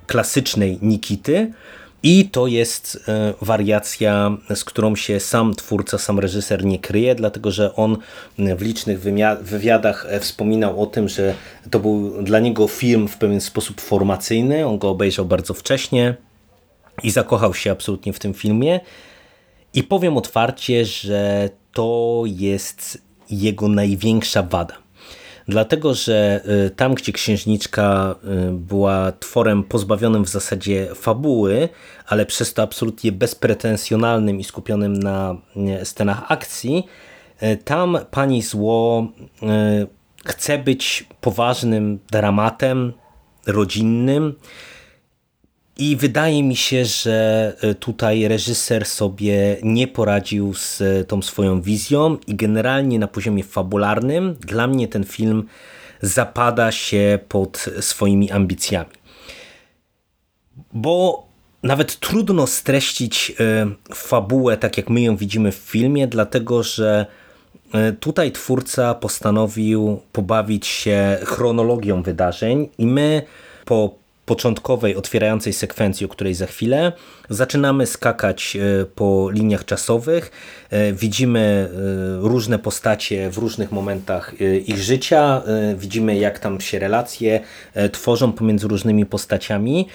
klasycznej 0.07 0.79
Nikity, 0.81 1.53
i 2.03 2.29
to 2.29 2.47
jest 2.47 3.03
e, 3.07 3.33
wariacja, 3.41 4.37
z 4.55 4.63
którą 4.63 4.95
się 4.95 5.19
sam 5.19 5.55
twórca, 5.55 5.97
sam 5.97 6.19
reżyser 6.19 6.65
nie 6.65 6.79
kryje, 6.79 7.15
dlatego 7.15 7.51
że 7.51 7.75
on 7.75 7.97
w 8.37 8.61
licznych 8.61 8.99
wywiadach 9.41 10.05
e, 10.09 10.19
wspominał 10.19 10.81
o 10.81 10.85
tym, 10.85 11.09
że 11.09 11.33
to 11.71 11.79
był 11.79 12.23
dla 12.23 12.39
niego 12.39 12.67
film 12.67 13.07
w 13.07 13.17
pewien 13.17 13.41
sposób 13.41 13.81
formacyjny. 13.81 14.67
On 14.67 14.77
go 14.77 14.89
obejrzał 14.89 15.25
bardzo 15.25 15.53
wcześnie 15.53 16.15
i 17.03 17.11
zakochał 17.11 17.53
się 17.53 17.71
absolutnie 17.71 18.13
w 18.13 18.19
tym 18.19 18.33
filmie. 18.33 18.79
I 19.73 19.83
powiem 19.83 20.17
otwarcie, 20.17 20.85
że 20.85 21.49
to 21.73 22.23
jest 22.25 23.01
jego 23.29 23.67
największa 23.67 24.43
wada 24.43 24.80
dlatego 25.47 25.93
że 25.93 26.41
y, 26.67 26.69
tam, 26.69 26.93
gdzie 26.93 27.11
księżniczka 27.11 28.15
y, 28.49 28.51
była 28.51 29.11
tworem 29.11 29.63
pozbawionym 29.63 30.25
w 30.25 30.29
zasadzie 30.29 30.87
fabuły, 30.95 31.69
ale 32.07 32.25
przez 32.25 32.53
to 32.53 32.63
absolutnie 32.63 33.11
bezpretensjonalnym 33.11 34.39
i 34.39 34.43
skupionym 34.43 34.97
na 34.97 35.35
y, 35.81 35.85
scenach 35.85 36.31
akcji, 36.31 36.87
tam 37.65 37.97
pani 38.11 38.41
zło 38.41 39.07
chce 40.25 40.57
być 40.57 41.05
poważnym 41.21 41.99
dramatem 42.11 42.93
rodzinnym, 43.47 44.35
i 45.81 45.95
wydaje 45.95 46.43
mi 46.43 46.55
się, 46.55 46.85
że 46.85 47.53
e, 47.61 47.75
tutaj 47.75 48.27
reżyser 48.27 48.85
sobie 48.85 49.57
nie 49.63 49.87
poradził 49.87 50.53
z 50.53 50.81
e, 50.81 51.03
tą 51.03 51.21
swoją 51.21 51.61
wizją 51.61 52.17
i 52.27 52.35
generalnie 52.35 52.99
na 52.99 53.07
poziomie 53.07 53.43
fabularnym 53.43 54.35
dla 54.39 54.67
mnie 54.67 54.87
ten 54.87 55.03
film 55.03 55.43
zapada 56.01 56.71
się 56.71 57.19
pod 57.27 57.65
swoimi 57.79 58.31
ambicjami. 58.31 58.89
Bo 60.73 61.25
nawet 61.63 61.99
trudno 61.99 62.47
streścić 62.47 63.33
e, 63.39 63.71
fabułę 63.95 64.57
tak 64.57 64.77
jak 64.77 64.89
my 64.89 65.01
ją 65.01 65.15
widzimy 65.15 65.51
w 65.51 65.55
filmie, 65.55 66.07
dlatego 66.07 66.63
że 66.63 67.05
tutaj 67.99 68.31
twórca 68.31 68.93
postanowił 68.93 70.01
pobawić 70.11 70.67
się 70.67 71.17
chronologią 71.23 72.03
wydarzeń 72.03 72.69
i 72.77 72.85
my 72.85 73.21
po 73.65 74.00
początkowej, 74.25 74.95
otwierającej 74.95 75.53
sekwencji, 75.53 76.05
o 76.05 76.09
której 76.09 76.33
za 76.33 76.45
chwilę. 76.45 76.91
Zaczynamy 77.29 77.87
skakać 77.87 78.55
e, 78.55 78.85
po 78.85 79.29
liniach 79.29 79.65
czasowych, 79.65 80.31
e, 80.69 80.93
widzimy 80.93 81.39
e, 81.39 81.69
różne 82.27 82.59
postacie 82.59 83.29
w 83.29 83.37
różnych 83.37 83.71
momentach 83.71 84.33
ich 84.65 84.77
życia, 84.77 85.41
widzimy 85.77 86.15
jak 86.15 86.39
tam 86.39 86.61
się 86.61 86.79
relacje 86.79 87.39
tworzą 87.91 88.33
pomiędzy 88.33 88.67
różnymi 88.67 89.05
postaciami, 89.05 89.87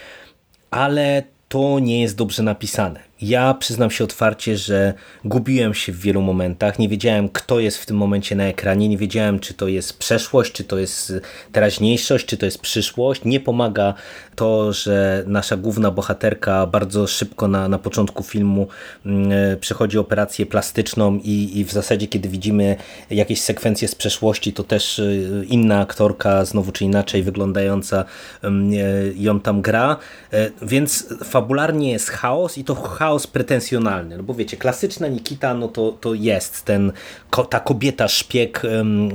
ale 0.70 1.22
to 1.48 1.78
nie 1.78 2.02
jest 2.02 2.16
dobrze 2.16 2.42
napisane. 2.42 3.00
Ja 3.20 3.54
przyznam 3.54 3.90
się 3.90 4.04
otwarcie, 4.04 4.56
że 4.56 4.94
gubiłem 5.24 5.74
się 5.74 5.92
w 5.92 6.00
wielu 6.00 6.22
momentach. 6.22 6.78
Nie 6.78 6.88
wiedziałem, 6.88 7.28
kto 7.28 7.60
jest 7.60 7.78
w 7.78 7.86
tym 7.86 7.96
momencie 7.96 8.36
na 8.36 8.44
ekranie. 8.44 8.88
Nie 8.88 8.98
wiedziałem, 8.98 9.40
czy 9.40 9.54
to 9.54 9.68
jest 9.68 9.98
przeszłość, 9.98 10.52
czy 10.52 10.64
to 10.64 10.78
jest 10.78 11.12
teraźniejszość, 11.52 12.26
czy 12.26 12.36
to 12.36 12.46
jest 12.46 12.60
przyszłość. 12.60 13.24
Nie 13.24 13.40
pomaga 13.40 13.94
to, 14.34 14.72
że 14.72 15.24
nasza 15.26 15.56
główna 15.56 15.90
bohaterka 15.90 16.66
bardzo 16.66 17.06
szybko 17.06 17.48
na, 17.48 17.68
na 17.68 17.78
początku 17.78 18.22
filmu 18.22 18.68
mm, 19.06 19.32
e, 19.32 19.56
przechodzi 19.56 19.98
operację 19.98 20.46
plastyczną 20.46 21.20
i, 21.24 21.58
i 21.58 21.64
w 21.64 21.72
zasadzie, 21.72 22.06
kiedy 22.06 22.28
widzimy 22.28 22.76
jakieś 23.10 23.40
sekwencje 23.40 23.88
z 23.88 23.94
przeszłości, 23.94 24.52
to 24.52 24.62
też 24.62 24.98
e, 24.98 25.04
inna 25.44 25.80
aktorka, 25.80 26.44
znowu 26.44 26.72
czy 26.72 26.84
inaczej 26.84 27.22
wyglądająca, 27.22 28.04
mm, 28.42 28.72
e, 28.72 28.76
ją 29.16 29.40
tam 29.40 29.62
gra. 29.62 29.96
Więc 30.62 31.08
fabularnie 31.24 31.92
jest 31.92 32.10
chaos 32.10 32.58
i 32.58 32.64
to 32.64 32.74
chaos 32.74 33.05
chaos 33.06 33.26
pretensjonalny, 33.26 34.16
no 34.16 34.22
bo 34.22 34.34
wiecie, 34.34 34.56
klasyczna 34.56 35.08
Nikita, 35.08 35.54
no 35.54 35.68
to, 35.68 35.92
to 35.92 36.14
jest 36.14 36.64
ten, 36.64 36.92
ta 37.50 37.60
kobieta 37.60 38.08
szpieg 38.08 38.62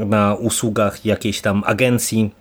na 0.06 0.36
usługach 0.36 1.06
jakiejś 1.06 1.42
tam 1.42 1.64
agencji, 1.66 2.32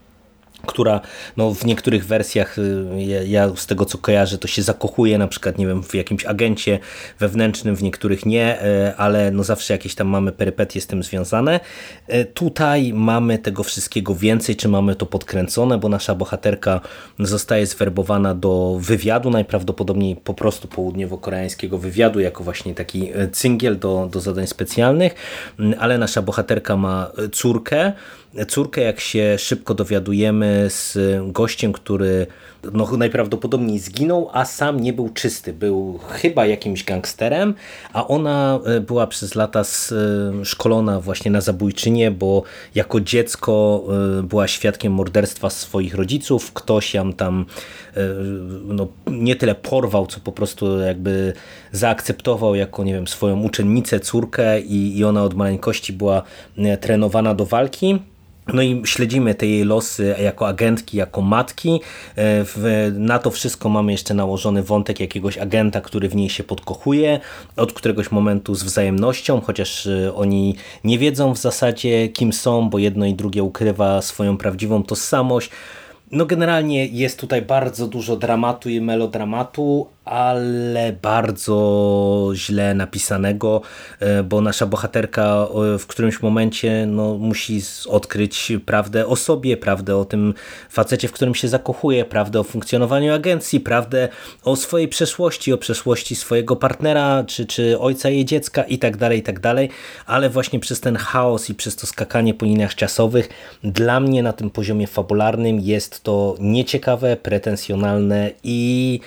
która 0.67 1.01
no, 1.37 1.55
w 1.55 1.65
niektórych 1.65 2.07
wersjach, 2.07 2.59
y, 2.59 3.27
ja 3.27 3.51
z 3.57 3.67
tego 3.67 3.85
co 3.85 3.99
kojarzę, 3.99 4.39
to 4.39 4.49
się 4.49 4.63
zakochuje 4.63 5.19
na 5.19 5.29
przykład, 5.29 5.59
nie 5.59 5.67
wiem, 5.67 5.83
w 5.83 5.95
jakimś 5.95 6.25
agencie 6.25 6.79
wewnętrznym, 7.19 7.77
w 7.77 7.83
niektórych 7.83 8.27
nie, 8.27 8.65
y, 8.65 8.97
ale 8.97 9.31
no 9.31 9.45
zawsze 9.45 9.75
jakieś 9.75 9.95
tam 9.95 10.09
mamy 10.09 10.33
perypetie 10.33 10.81
z 10.81 10.87
tym 10.87 11.03
związane. 11.03 11.61
Y, 12.15 12.25
tutaj 12.25 12.93
mamy 12.93 13.39
tego 13.39 13.63
wszystkiego 13.63 14.15
więcej, 14.15 14.57
czy 14.57 14.69
mamy 14.69 14.95
to 14.95 15.07
podkręcone, 15.07 15.79
bo 15.79 15.89
nasza 15.89 16.15
bohaterka 16.15 16.81
zostaje 17.19 17.67
zwerbowana 17.67 18.35
do 18.35 18.77
wywiadu, 18.81 19.31
najprawdopodobniej 19.31 20.17
po 20.17 20.35
prostu 20.35 20.69
południowo-koreańskiego 20.69 21.79
wywiadu, 21.79 22.21
jako 22.21 22.45
właśnie 22.45 22.75
taki 22.75 23.13
cyngiel 23.33 23.79
do, 23.79 24.09
do 24.13 24.21
zadań 24.21 24.47
specjalnych, 24.47 25.15
ale 25.79 25.99
nasza 25.99 26.23
bohaterka 26.23 26.77
ma 26.77 27.11
córkę, 27.33 27.93
córkę, 28.49 28.81
jak 28.81 29.01
się 29.01 29.39
szybko 29.39 29.75
dowiadujemy, 29.75 30.50
z 30.69 30.99
gościem, 31.33 31.73
który 31.73 32.27
no, 32.73 32.97
najprawdopodobniej 32.97 33.79
zginął, 33.79 34.31
a 34.33 34.45
sam 34.45 34.81
nie 34.81 34.93
był 34.93 35.09
czysty. 35.09 35.53
Był 35.53 35.99
chyba 36.09 36.47
jakimś 36.47 36.85
gangsterem, 36.85 37.55
a 37.93 38.07
ona 38.07 38.61
e, 38.65 38.81
była 38.81 39.07
przez 39.07 39.35
lata 39.35 39.61
e, 39.61 39.65
szkolona 40.45 41.01
właśnie 41.01 41.31
na 41.31 41.41
zabójczynię, 41.41 42.11
bo 42.11 42.43
jako 42.75 43.01
dziecko 43.01 43.85
e, 44.19 44.23
była 44.23 44.49
świadkiem 44.49 44.93
morderstwa 44.93 45.51
swoich 45.51 45.95
rodziców. 45.95 46.53
Ktoś 46.53 46.95
ją 46.95 47.13
tam 47.13 47.47
no, 48.65 48.89
nie 49.07 49.37
tyle 49.37 49.55
porwał, 49.55 50.07
co 50.07 50.21
po 50.21 50.33
prostu 50.33 50.79
jakby 50.79 51.33
zaakceptował 51.73 52.55
jako, 52.55 52.85
nie 52.85 52.95
wiem, 52.95 53.09
swoją 53.09 53.43
uczennicę, 53.43 54.01
córkę 54.01 54.61
i, 54.61 54.99
i 54.99 55.05
ona 55.05 55.25
od 55.25 55.35
maleńkości 55.35 55.93
była 55.93 56.23
trenowana 56.81 57.35
do 57.35 57.47
walki. 57.47 57.99
No 58.55 58.63
i 58.63 58.83
śledzimy 58.85 59.35
te 59.35 59.47
jej 59.47 59.65
losy 59.65 60.15
jako 60.23 60.49
agentki, 60.49 60.97
jako 60.97 61.21
matki. 61.21 61.81
E, 62.17 62.45
na 62.91 63.19
to 63.19 63.31
wszystko 63.31 63.69
mamy 63.69 63.93
jeszcze 63.93 64.15
nałożony 64.15 64.63
wątek 64.63 65.01
jakiegoś 65.01 65.39
agenta, 65.39 65.81
który 65.81 66.09
w 66.09 66.17
niej 66.17 66.31
się 66.31 66.45
podkochuje 66.45 67.21
od 67.57 67.73
któregoś 67.73 68.11
momentu 68.11 68.55
z 68.55 68.63
wzajemnością, 68.63 69.41
chociaż 69.41 69.87
e, 69.87 70.15
oni 70.15 70.57
nie 70.85 70.99
wiedzą 70.99 71.35
w 71.35 71.39
zasadzie 71.39 72.09
kim 72.09 72.33
są, 72.33 72.71
bo 72.71 72.79
jedno 72.79 73.07
i 73.07 73.15
drugie 73.15 73.43
ukrywa 73.43 74.03
swoją 74.03 74.37
prawdziwą 74.37 74.83
tożsamość. 74.83 75.51
No 76.13 76.27
generalnie 76.27 76.87
jest 76.87 77.19
tutaj 77.19 77.43
bardzo 77.43 77.87
dużo 77.87 78.17
dramatu 78.17 78.71
i 78.71 78.81
melodramatu, 78.81 79.87
ale 80.11 80.93
bardzo 81.03 82.31
źle 82.35 82.75
napisanego, 82.75 83.61
e, 84.01 84.23
bo 84.23 84.41
nasza 84.41 84.67
bohaterka 84.67 85.47
e, 85.75 85.79
w 85.79 85.87
którymś 85.87 86.23
momencie 86.23 86.87
no, 86.87 87.15
musi 87.19 87.63
odkryć 87.89 88.53
prawdę 88.67 89.07
o 89.07 89.17
sobie, 89.17 89.57
prawdę 89.57 89.97
o 89.97 90.05
tym 90.05 90.35
facecie, 90.71 91.09
w 91.09 91.13
którym 91.13 91.35
się 91.35 91.49
zakochuje, 91.49 92.05
prawdę 92.05 92.41
o 92.41 92.45
funkcjonowaniu 92.45 93.15
agencji, 93.15 93.61
prawdę 93.61 94.09
o 94.45 94.57
swojej 94.57 94.89
przeszłości, 94.89 95.53
o 95.53 95.59
przeszłości 95.59 96.17
swojego 96.17 96.57
partnera, 96.57 97.25
czy, 97.27 97.47
czy 97.47 97.79
ojca 97.79 98.09
jej 98.09 98.25
dziecka 98.25 98.63
i 98.63 98.79
tak 98.79 98.97
dalej, 98.97 99.19
i 99.19 99.23
tak 99.23 99.41
dalej, 99.41 99.69
ale 100.07 100.31
właśnie 100.31 100.61
przez 100.61 100.81
ten 100.81 100.97
chaos 100.97 101.51
i 101.51 101.55
przez 101.55 101.77
to 101.77 101.87
skakanie 101.87 102.35
po 102.35 102.47
liniach 102.47 102.75
czasowych 102.75 103.29
dla 103.65 104.01
mnie 104.01 104.23
na 104.23 104.33
tym 104.33 104.51
poziomie 104.51 104.87
fabularnym 104.87 105.61
jest 105.61 106.03
to 106.03 106.37
nieciekawe, 106.41 107.17
pretensjonalne 107.17 108.31
i 108.45 109.01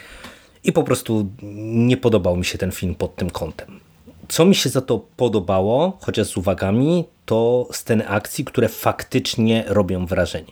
i 0.63 0.71
po 0.71 0.83
prostu 0.83 1.29
nie 1.63 1.97
podobał 1.97 2.37
mi 2.37 2.45
się 2.45 2.57
ten 2.57 2.71
film 2.71 2.95
pod 2.95 3.15
tym 3.15 3.29
kątem. 3.29 3.79
Co 4.27 4.45
mi 4.45 4.55
się 4.55 4.69
za 4.69 4.81
to 4.81 5.05
podobało, 5.17 5.97
chociaż 6.01 6.27
z 6.27 6.37
uwagami, 6.37 7.05
to 7.25 7.67
sceny 7.71 8.07
akcji, 8.07 8.45
które 8.45 8.69
faktycznie 8.69 9.63
robią 9.67 10.05
wrażenie. 10.05 10.51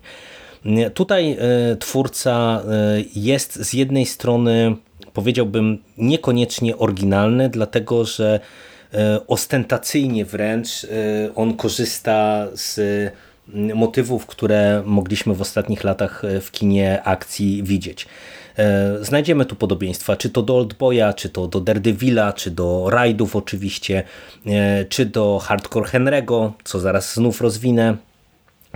Tutaj 0.93 1.38
e, 1.39 1.76
twórca 1.76 2.63
e, 2.63 3.04
jest 3.15 3.56
z 3.56 3.74
jednej 3.74 4.06
strony, 4.06 4.76
powiedziałbym, 5.13 5.84
niekoniecznie 5.97 6.78
oryginalny, 6.78 7.50
dlatego 7.50 8.06
że 8.06 8.39
e, 8.93 9.28
ostentacyjnie 9.28 10.26
wręcz 10.26 10.88
on 11.36 11.54
korzysta 11.54 12.47
z 12.54 12.80
motywów, 13.54 14.26
które 14.26 14.84
mogliśmy 14.86 15.34
w 15.34 15.42
ostatnich 15.42 15.84
latach 15.84 16.22
w 16.42 16.52
kinie 16.52 17.04
akcji 17.04 17.64
widzieć. 17.64 18.08
E, 18.58 18.98
znajdziemy 19.02 19.46
tu 19.46 19.56
podobieństwa, 19.56 20.16
czy 20.16 20.30
to 20.30 20.42
do 20.42 20.58
Oldboya, 20.58 21.14
czy 21.16 21.30
to 21.30 21.48
do 21.48 21.62
Daredevila, 21.62 22.34
czy 22.34 22.52
do 22.52 22.90
Raidów 22.90 23.36
oczywiście, 23.36 24.04
e, 24.46 24.86
czy 24.86 25.06
do 25.06 25.40
Hardcore 25.40 25.90
Henry'ego, 25.90 26.52
co 26.64 26.80
zaraz 26.80 27.16
znów 27.16 27.42
rozwinę 27.42 27.98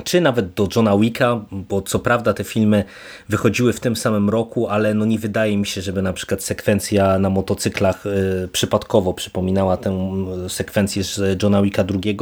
czy 0.04 0.22
nawet 0.22 0.54
do 0.54 0.68
Johna 0.76 0.98
Wicka, 0.98 1.42
bo 1.52 1.82
co 1.82 2.00
prawda 2.00 2.34
te 2.34 2.44
filmy 2.44 2.84
wychodziły 3.30 3.74
w 3.74 3.80
tym 3.80 3.96
samym 3.96 4.30
roku, 4.30 4.68
ale 4.68 4.94
no 4.94 5.06
nie 5.06 5.20
wydaje 5.20 5.58
mi 5.58 5.66
się, 5.66 5.82
żeby 5.82 6.02
na 6.02 6.14
przykład 6.14 6.44
sekwencja 6.44 7.20
na 7.20 7.30
motocyklach 7.30 8.06
y, 8.06 8.50
przypadkowo 8.52 9.14
przypominała 9.14 9.78
tę 9.78 10.16
sekwencję 10.48 11.04
z 11.04 11.44
Johna 11.44 11.62
Wicka 11.62 11.84
II. 12.04 12.18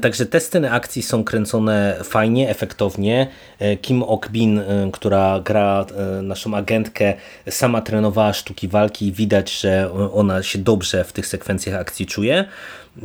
Także 0.00 0.26
te 0.26 0.40
sceny 0.40 0.72
akcji 0.72 1.02
są 1.02 1.24
kręcone 1.24 1.96
fajnie, 2.04 2.50
efektownie. 2.50 3.26
E, 3.58 3.76
Kim 3.76 4.02
Ok-bin, 4.02 4.58
y, 4.58 4.90
która 4.92 5.40
gra 5.40 5.86
y, 6.18 6.22
naszą 6.22 6.54
agentkę, 6.54 7.14
sama 7.48 7.82
trenowała 7.82 8.32
sztuki 8.32 8.68
walki 8.68 9.06
i 9.06 9.12
widać, 9.12 9.60
że 9.60 9.92
ona 10.14 10.42
się 10.42 10.58
dobrze 10.58 11.04
w 11.04 11.12
tych 11.12 11.26
sekwencjach 11.26 11.80
akcji 11.80 12.06
czuje. 12.06 12.44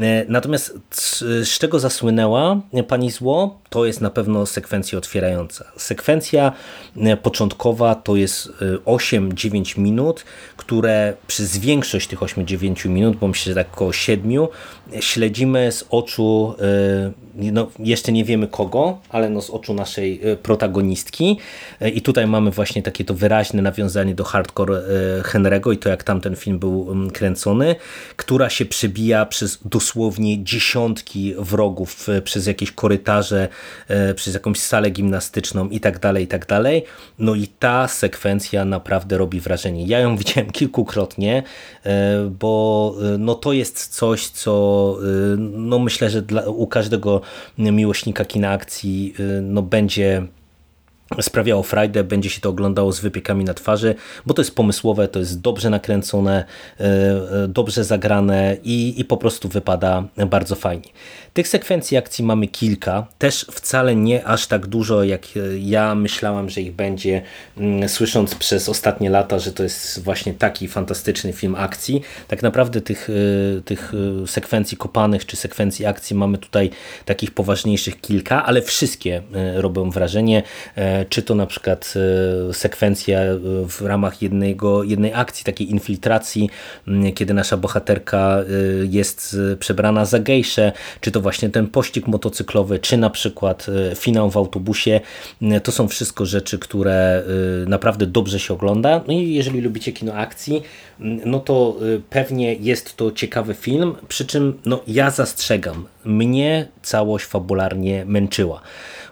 E, 0.02 0.26
natomiast 0.28 0.80
z 1.44 1.60
czego 1.60 1.80
zasłynęła 1.80 2.62
Pani 2.88 3.12
Zło, 3.12 3.60
to 3.70 3.86
jest 3.86 4.02
na 4.02 4.10
pewno 4.10 4.46
sekwencja 4.46 4.98
otwierająca. 4.98 5.66
Sekwencja 5.78 6.52
e, 6.98 7.18
początkowa 7.18 7.96
to 7.96 8.16
jest 8.16 8.50
8-9 8.86 9.78
e, 9.78 9.82
minut, 9.82 10.26
które 10.58 11.14
przez 11.28 11.58
większość 11.58 12.08
tych 12.08 12.20
8-9 12.20 12.90
minut, 12.90 13.18
bo 13.18 13.28
myślę, 13.28 13.52
że 13.54 13.56
tak 13.56 13.74
około 13.74 13.94
7, 13.94 14.32
śledzimy 15.00 15.72
z 15.72 15.86
oczu, 15.90 16.56
no 17.36 17.68
jeszcze 17.80 18.12
nie 18.12 18.26
wiemy 18.26 18.48
kogo, 18.48 18.98
ale 19.10 19.30
no 19.30 19.42
z 19.42 19.50
oczu 19.50 19.74
naszej 19.74 20.22
protagonistki 20.44 21.38
i 21.94 22.02
tutaj 22.02 22.28
mamy 22.28 22.52
właśnie 22.52 22.84
takie 22.84 23.06
to 23.06 23.14
wyraźne 23.14 23.62
nawiązanie 23.62 24.16
do 24.16 24.24
hardcore 24.24 24.82
Henry'ego 25.24 25.74
i 25.74 25.78
to 25.78 25.90
jak 25.90 26.04
tamten 26.04 26.36
film 26.36 26.60
był 26.60 26.96
kręcony, 27.14 27.76
która 28.16 28.50
się 28.50 28.66
przebija 28.66 29.26
przez 29.26 29.60
dosłownie 29.66 30.44
dziesiątki 30.44 31.34
wrogów 31.38 32.10
e, 32.10 32.22
przez 32.22 32.48
jakieś 32.48 32.72
korytarze, 32.72 33.48
e, 33.88 34.14
przez 34.14 34.34
jakąś 34.34 34.60
salę 34.60 34.90
gimnastyczną 34.90 35.70
i 35.70 35.80
tak 35.80 36.00
dalej, 36.00 36.24
i 36.24 36.28
tak 36.28 36.46
dalej. 36.46 36.84
No 37.20 37.36
i 37.36 37.48
ta 37.48 37.88
sekwencja 37.88 38.66
naprawdę 38.66 39.18
robi 39.18 39.40
wrażenie. 39.40 39.86
Ja 39.86 40.00
ją 40.00 40.18
widziałem 40.26 40.52
kilkukrotnie, 40.52 41.44
e, 41.86 42.30
bo 42.40 42.96
no 43.20 43.36
to 43.36 43.54
jest 43.54 43.88
coś, 43.88 44.28
co 44.28 44.56
no 45.38 45.80
myślę, 45.80 46.10
że 46.10 46.22
dla, 46.22 46.42
u 46.42 46.68
każdego 46.68 47.22
miłośnika 47.58 48.26
kina 48.26 48.52
akcji 48.52 49.14
no 49.42 49.62
będzie 49.62 50.28
sprawiało 51.22 51.64
frajdę, 51.64 52.04
będzie 52.04 52.30
się 52.30 52.42
to 52.42 52.50
oglądało 52.50 52.92
z 52.92 53.00
wypiekami 53.00 53.44
na 53.44 53.54
twarzy, 53.54 53.96
bo 54.26 54.34
to 54.34 54.42
jest 54.42 54.56
pomysłowe, 54.56 55.08
to 55.08 55.20
jest 55.20 55.42
dobrze 55.42 55.70
nakręcone, 55.70 56.46
e, 56.80 56.84
e, 56.84 57.48
dobrze 57.48 57.84
zagrane 57.84 58.58
i, 58.64 59.00
i 59.00 59.06
po 59.06 59.18
prostu 59.18 59.50
wypada 59.50 60.04
bardzo 60.28 60.56
fajnie. 60.56 60.90
Tych 61.36 61.48
sekwencji 61.48 61.98
akcji 61.98 62.26
mamy 62.26 62.48
kilka, 62.48 63.08
też 63.18 63.46
wcale 63.52 63.96
nie 63.96 64.26
aż 64.26 64.48
tak 64.48 64.68
dużo, 64.68 65.04
jak 65.04 65.22
ja 65.60 65.96
myślałem, 65.96 66.50
że 66.50 66.62
ich 66.62 66.74
będzie, 66.74 67.22
mm, 67.58 67.90
słysząc 67.90 68.36
przez 68.36 68.70
ostatnie 68.70 69.10
lata, 69.10 69.40
że 69.40 69.52
to 69.52 69.64
jest 69.64 70.04
właśnie 70.04 70.34
taki 70.34 70.68
fantastyczny 70.68 71.34
film 71.34 71.56
akcji. 71.56 72.02
Tak 72.28 72.44
naprawdę 72.44 72.82
tych, 72.82 73.10
e, 73.10 73.62
tych 73.62 73.94
sekwencji 74.26 74.78
kopanych 74.78 75.26
czy 75.26 75.38
sekwencji 75.38 75.86
akcji 75.86 76.16
mamy 76.16 76.38
tutaj 76.38 76.70
takich 77.06 77.32
poważniejszych 77.32 78.02
kilka, 78.02 78.46
ale 78.46 78.62
wszystkie 78.62 79.22
robią 79.56 79.90
wrażenie 79.90 80.44
czy 81.10 81.22
to 81.22 81.36
na 81.36 81.46
przykład 81.46 81.94
sekwencja 82.54 83.20
w 83.70 83.82
ramach 83.82 84.22
jednego, 84.22 84.84
jednej 84.84 85.14
akcji, 85.14 85.46
takiej 85.46 85.72
infiltracji, 85.72 86.50
kiedy 87.16 87.34
nasza 87.34 87.58
bohaterka 87.58 88.38
jest 88.90 89.38
przebrana 89.60 90.06
za 90.06 90.20
gejszę, 90.20 90.72
czy 91.02 91.12
to 91.12 91.22
właśnie 91.26 91.50
ten 91.50 91.68
pościg 91.68 92.08
motocyklowy, 92.08 92.80
czy 92.80 92.98
na 92.98 93.10
przykład 93.10 93.68
finał 93.96 94.32
w 94.32 94.38
autobusie, 94.38 95.02
to 95.64 95.72
są 95.72 95.88
wszystko 95.88 96.26
rzeczy, 96.26 96.60
które 96.60 97.24
naprawdę 97.68 98.08
dobrze 98.08 98.40
się 98.40 98.54
ogląda. 98.54 99.02
No 99.08 99.14
i 99.14 99.34
jeżeli 99.34 99.62
lubicie 99.62 99.92
kino 99.92 100.14
akcji, 100.14 100.64
no 101.26 101.40
to 101.40 101.78
pewnie 102.10 102.54
jest 102.54 102.96
to 102.98 103.12
ciekawy 103.12 103.54
film, 103.54 103.96
przy 104.08 104.26
czym 104.26 104.60
no, 104.66 104.82
ja 104.88 105.12
zastrzegam, 105.12 105.86
mnie 106.06 106.68
całość 106.82 107.26
fabularnie 107.26 108.06
męczyła 108.06 108.62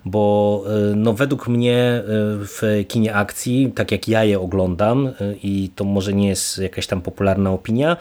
bo 0.06 0.64
y, 0.92 0.96
no, 0.96 1.14
według 1.14 1.48
mnie 1.48 2.00
y, 2.00 2.04
w 2.46 2.86
kinie 2.88 3.16
akcji, 3.16 3.72
tak 3.76 3.92
jak 3.92 4.08
ja 4.08 4.24
je 4.24 4.40
oglądam 4.40 5.08
y, 5.08 5.14
i 5.44 5.70
to 5.76 5.84
może 5.84 6.14
nie 6.14 6.28
jest 6.28 6.58
jakaś 6.58 6.88
tam 6.88 7.02
popularna 7.02 7.52
opinia, 7.52 7.98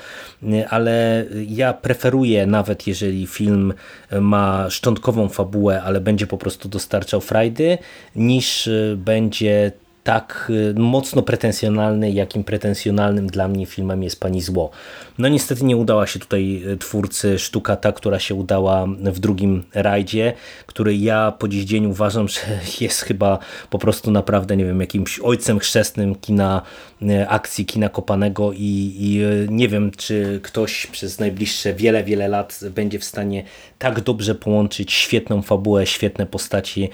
ale 0.70 1.24
ja 1.48 1.72
preferuję 1.72 2.46
nawet 2.46 2.86
jeżeli 2.86 3.26
film 3.26 3.74
ma 4.20 4.70
szczątkową 4.70 5.28
fabułę, 5.28 5.82
ale 5.82 6.00
będzie 6.00 6.26
po 6.26 6.38
prostu 6.38 6.68
dostarczał 6.68 7.20
frajdy, 7.20 7.78
niż 8.16 8.68
będzie 8.96 9.72
tak 10.04 10.50
y, 10.50 10.74
mocno 10.80 11.22
pretensjonalny, 11.22 12.10
jakim 12.10 12.44
pretensjonalnym 12.44 13.26
dla 13.26 13.48
mnie 13.48 13.66
filmem 13.66 14.02
jest 14.02 14.20
Pani 14.20 14.42
Zło. 14.42 14.70
No 15.18 15.28
niestety 15.28 15.64
nie 15.64 15.76
udała 15.76 16.06
się 16.06 16.18
tutaj 16.18 16.62
y, 16.66 16.76
twórcy 16.76 17.38
sztuka 17.38 17.76
ta, 17.76 17.92
która 17.92 18.18
się 18.18 18.34
udała 18.34 18.86
w 18.86 19.18
drugim 19.18 19.64
rajdzie, 19.74 20.32
który 20.66 20.96
ja 20.96 21.32
po 21.38 21.48
dziś 21.48 21.64
dzień 21.64 21.86
uważam, 21.86 22.28
że 22.34 22.40
jest 22.80 23.00
chyba 23.00 23.38
po 23.70 23.78
prostu 23.78 24.10
naprawdę, 24.10 24.56
nie 24.56 24.64
wiem, 24.64 24.80
jakimś 24.80 25.18
ojcem 25.18 25.58
chrzestnym 25.58 26.14
kina 26.14 26.62
y, 27.02 27.28
akcji, 27.28 27.66
kina 27.66 27.88
kopanego 27.88 28.52
i, 28.52 28.94
i 28.98 29.22
nie 29.48 29.68
wiem, 29.68 29.90
czy 29.96 30.40
ktoś 30.42 30.86
przez 30.86 31.18
najbliższe 31.18 31.74
wiele, 31.74 32.04
wiele 32.04 32.28
lat 32.28 32.60
będzie 32.74 32.98
w 32.98 33.04
stanie 33.04 33.44
tak 33.78 34.00
dobrze 34.00 34.34
połączyć 34.34 34.92
świetną 34.92 35.42
fabułę, 35.42 35.86
świetne 35.86 36.26
postaci, 36.26 36.90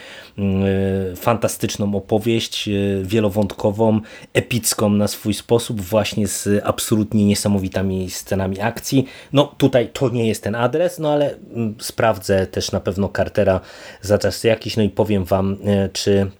fantastyczną 1.16 1.94
opowieść, 1.94 2.68
wielowątkową, 3.02 4.00
epicką 4.32 4.90
na 4.90 5.08
swój 5.08 5.34
sposób, 5.34 5.80
właśnie 5.80 6.28
z 6.28 6.48
absolutnie 6.64 7.24
niesamowitami 7.24 8.10
scenami 8.10 8.60
akcji. 8.60 9.06
No 9.32 9.54
tutaj 9.58 9.90
to 9.92 10.08
nie 10.08 10.28
jest 10.28 10.42
ten 10.42 10.54
adres, 10.54 10.98
no 10.98 11.12
ale 11.12 11.34
mm, 11.54 11.74
sprawdzę 11.80 12.46
też 12.46 12.72
na 12.72 12.80
pewno 12.80 13.08
Cartera 13.16 13.60
za 14.02 14.18
czas 14.18 14.44
jakiś, 14.44 14.76
no 14.76 14.82
i 14.82 14.88
powiem 14.88 15.24
Wam, 15.24 15.56
e, 15.64 15.88
czy 15.88 16.30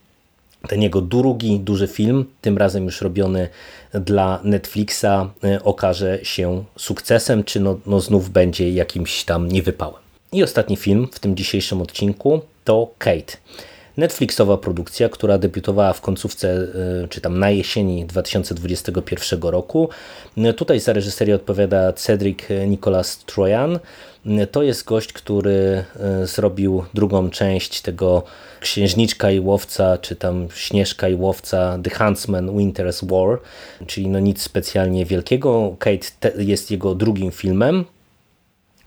ten 0.68 0.82
jego 0.82 1.00
drugi 1.00 1.60
duży 1.60 1.88
film, 1.88 2.24
tym 2.40 2.58
razem 2.58 2.84
już 2.84 3.00
robiony 3.00 3.48
dla 3.92 4.40
Netflixa, 4.44 5.04
e, 5.04 5.62
okaże 5.64 6.18
się 6.22 6.64
sukcesem, 6.76 7.44
czy 7.44 7.60
no, 7.60 7.78
no 7.86 8.00
znów 8.00 8.30
będzie 8.30 8.70
jakimś 8.70 9.24
tam 9.24 9.48
niewypałem. 9.48 10.02
I 10.32 10.42
ostatni 10.42 10.76
film 10.76 11.08
w 11.12 11.18
tym 11.18 11.36
dzisiejszym 11.36 11.82
odcinku 11.82 12.40
to 12.64 12.90
Kate. 12.98 13.36
Netflixowa 13.98 14.58
produkcja, 14.58 15.08
która 15.08 15.38
debiutowała 15.38 15.92
w 15.92 16.00
końcówce, 16.00 16.48
y, 17.04 17.08
czy 17.08 17.20
tam 17.20 17.38
na 17.38 17.50
jesieni 17.50 18.06
2021 18.06 19.42
roku. 19.42 19.88
Tutaj 20.56 20.80
za 20.80 20.92
reżyserię 20.92 21.34
odpowiada 21.34 21.92
Cedric 21.92 22.38
Nicolas 22.66 23.18
Trojan. 23.18 23.78
To 24.52 24.62
jest 24.62 24.84
gość, 24.84 25.12
który 25.12 25.84
y, 26.22 26.26
zrobił 26.26 26.84
drugą 26.94 27.30
część 27.30 27.80
tego 27.80 28.22
Księżniczka 28.60 29.30
i 29.30 29.40
Łowca, 29.40 29.98
czy 29.98 30.16
tam 30.16 30.48
Śnieżka 30.54 31.08
i 31.08 31.14
Łowca, 31.14 31.78
The 31.82 31.90
Huntsman 31.90 32.46
Winter's 32.46 33.10
War, 33.10 33.38
czyli 33.86 34.08
no 34.08 34.20
nic 34.20 34.42
specjalnie 34.42 35.06
wielkiego. 35.06 35.76
Kate 35.78 36.32
jest 36.38 36.70
jego 36.70 36.94
drugim 36.94 37.30
filmem. 37.30 37.84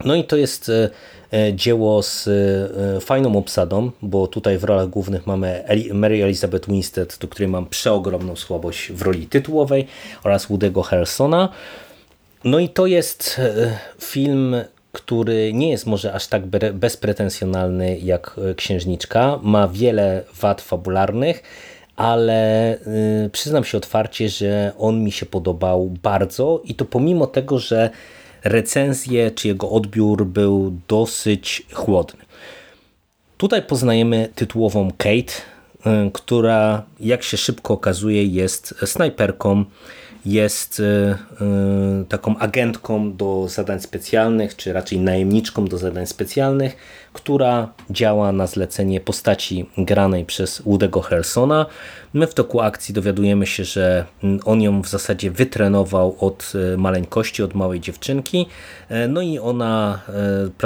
No 0.06 0.16
i 0.16 0.24
to 0.24 0.38
jest 0.38 0.70
y, 0.70 0.90
E, 1.32 1.54
dzieło 1.54 2.04
z 2.04 2.28
e, 2.28 3.02
fajną 3.02 3.36
obsadą, 3.36 3.92
bo 4.02 4.28
tutaj 4.28 4.58
w 4.58 4.64
rolach 4.64 4.90
głównych 4.90 5.28
mamy 5.28 5.64
Mary 5.94 6.24
Elizabeth 6.24 6.70
Winstead, 6.70 7.18
do 7.22 7.28
której 7.28 7.48
mam 7.48 7.66
przeogromną 7.66 8.36
słabość 8.36 8.92
w 8.92 9.02
roli 9.02 9.28
tytułowej 9.28 9.88
oraz 10.24 10.48
Woody'ego 10.48 10.84
Harrelsona. 10.84 11.50
No 12.44 12.60
i 12.60 12.70
to 12.70 12.86
jest 12.86 13.40
e, 13.40 13.78
film, 14.02 14.56
który 14.92 15.54
nie 15.54 15.70
jest 15.70 15.86
może 15.86 16.14
aż 16.14 16.28
tak 16.28 16.46
bezpretensjonalny 16.74 18.00
jak 18.00 18.40
Księżniczka. 18.56 19.40
Ma 19.42 19.68
wiele 19.68 20.24
wad 20.42 20.62
fabularnych, 20.62 21.44
ale 21.96 22.78
przyznam 23.32 23.64
się 23.64 23.78
otwarcie, 23.78 24.30
że 24.30 24.72
on 24.78 25.04
mi 25.04 25.12
się 25.12 25.26
podobał 25.26 25.90
bardzo 26.04 26.62
i 26.64 26.76
to 26.76 26.86
pomimo 26.86 27.28
tego, 27.28 27.60
że 27.60 27.90
recenzję 28.44 29.32
czy 29.32 29.48
jego 29.48 29.70
odbiór 29.70 30.26
był 30.26 30.74
dosyć 30.88 31.64
chłodny. 31.74 32.22
Tutaj 33.38 33.62
poznajemy 33.62 34.30
tytułową 34.36 34.92
Kate, 34.98 35.34
y, 36.08 36.12
która 36.14 36.84
jak 37.00 37.24
się 37.24 37.38
szybko 37.38 37.74
okazuje 37.74 38.26
jest 38.26 38.76
snajperką, 38.86 39.66
jest 40.26 40.80
y, 40.80 40.84
y, 40.84 42.06
taką 42.06 42.38
agentką 42.38 43.14
do 43.16 43.48
zadań 43.48 43.80
specjalnych, 43.80 44.56
czy 44.56 44.74
raczej 44.74 45.00
najemniczką 45.00 45.66
do 45.66 45.78
zadań 45.78 46.08
specjalnych, 46.08 46.76
która 47.14 47.74
działa 47.90 48.32
na 48.32 48.48
zlecenie 48.48 49.00
postaci 49.00 49.70
granej 49.78 50.26
przez 50.26 50.62
Woody'ego 50.62 51.02
Harrelsona. 51.02 51.66
My 52.14 52.28
w 52.28 52.34
toku 52.34 52.62
akcji 52.62 52.94
dowiadujemy 52.94 53.48
się, 53.48 53.64
że 53.64 54.06
on 54.46 54.62
ją 54.62 54.82
w 54.82 54.88
zasadzie 54.88 55.32
wytrenował 55.32 56.16
od 56.20 56.54
e, 56.74 56.78
maleńkości, 56.78 57.44
od 57.44 57.56
małej 57.56 57.80
dziewczynki, 57.80 58.46
e, 58.90 59.08
no 59.08 59.22
i 59.22 59.40
ona 59.40 60.00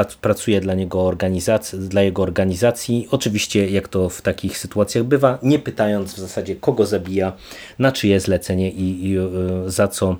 e, 0.03 0.15
pracuje 0.21 0.61
dla 0.61 0.73
niego 0.73 1.01
organizacji, 1.01 1.79
dla 1.79 2.01
jego 2.01 2.21
organizacji, 2.21 3.07
oczywiście 3.11 3.69
jak 3.69 3.87
to 3.87 4.09
w 4.09 4.21
takich 4.21 4.57
sytuacjach 4.57 5.03
bywa, 5.03 5.39
nie 5.43 5.59
pytając 5.59 6.13
w 6.13 6.17
zasadzie 6.17 6.55
kogo 6.55 6.85
zabija, 6.85 7.33
na 7.79 7.91
czyje 7.91 8.19
zlecenie 8.19 8.71
i, 8.71 9.11
i 9.11 9.17
za 9.65 9.87
co 9.87 10.15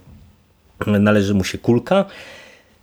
należy 0.87 1.33
mu 1.33 1.43
się 1.43 1.57
kulka. 1.57 2.05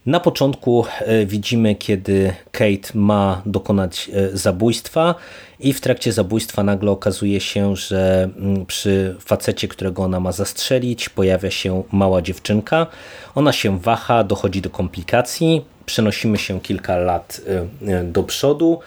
Na 0.07 0.21
początku 0.21 0.85
e, 1.01 1.27
widzimy, 1.27 1.75
kiedy 1.75 2.33
Kate 2.53 2.89
ma 2.95 3.43
dokonać 3.47 4.11
e, 4.15 4.37
zabójstwa 4.37 5.15
i 5.61 5.73
w 5.73 5.81
trakcie 5.81 6.13
zabójstwa 6.13 6.63
nagle 6.63 6.91
okazuje 6.91 7.41
się, 7.41 7.77
że 7.77 8.29
mm, 8.37 8.67
przy 8.67 9.17
facecie, 9.21 9.69
którego 9.69 10.03
ona 10.03 10.21
ma 10.21 10.33
zastrzelić, 10.33 11.09
pojawia 11.09 11.51
się 11.51 11.83
mała 11.93 12.23
dziewczynka. 12.23 12.87
Ona 13.35 13.53
się 13.53 13.79
waha, 13.79 14.25
dochodzi 14.25 14.61
do 14.63 14.71
komplikacji, 14.71 15.65
przenosimy 15.87 16.39
się 16.39 16.61
kilka 16.61 16.97
lat 16.97 17.41
e, 17.87 18.05
do 18.05 18.23
przodu. 18.23 18.79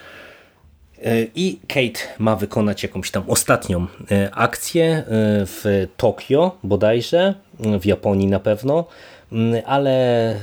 I 1.36 1.60
Kate 1.68 2.00
ma 2.20 2.36
wykonać 2.36 2.84
jakąś 2.84 3.12
tam 3.12 3.24
ostatnią 3.28 3.88
akcję 4.32 5.04
w 5.46 5.88
Tokio 5.98 6.58
bodajże, 6.64 7.34
w 7.80 7.86
Japonii 7.86 8.28
na 8.28 8.40
pewno, 8.40 8.86
ale 9.66 10.32
y, 10.36 10.38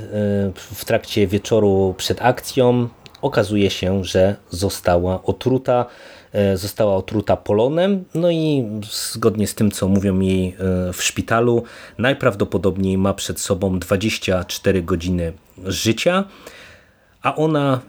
w 0.54 0.84
trakcie 0.84 1.26
wieczoru 1.26 1.94
przed 1.96 2.22
akcją 2.22 2.88
okazuje 3.22 3.70
się, 3.70 4.04
że 4.04 4.36
została 4.50 5.22
otruta, 5.22 5.86
y, 6.54 6.56
została 6.56 6.96
otruta 6.96 7.36
polonem, 7.36 8.04
no 8.14 8.30
i 8.30 8.68
zgodnie 8.90 9.46
z 9.46 9.54
tym, 9.54 9.70
co 9.70 9.88
mówią 9.88 10.20
jej 10.20 10.48
y, 10.88 10.92
w 10.92 11.02
szpitalu, 11.02 11.62
najprawdopodobniej 11.98 12.98
ma 12.98 13.14
przed 13.14 13.40
sobą 13.40 13.78
24 13.78 14.82
godziny 14.82 15.32
życia, 15.64 16.24
a 17.22 17.36
ona 17.36 17.80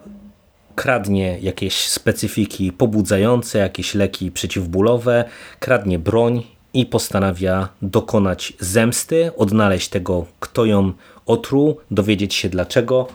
kradnie 0.75 1.37
jakieś 1.41 1.87
specyfiki 1.87 2.71
pobudzające, 2.71 3.59
jakieś 3.59 3.95
leki 3.95 4.31
przeciwbólowe, 4.31 5.25
kradnie 5.59 5.99
broń 5.99 6.43
i 6.73 6.85
postanawia 6.85 7.69
dokonać 7.81 8.53
zemsty, 8.59 9.31
odnaleźć 9.37 9.89
tego, 9.89 10.25
kto 10.39 10.65
ją 10.65 10.91
otruł, 11.25 11.77
dowiedzieć 11.91 12.33
się 12.33 12.49
dlaczego, 12.49 13.07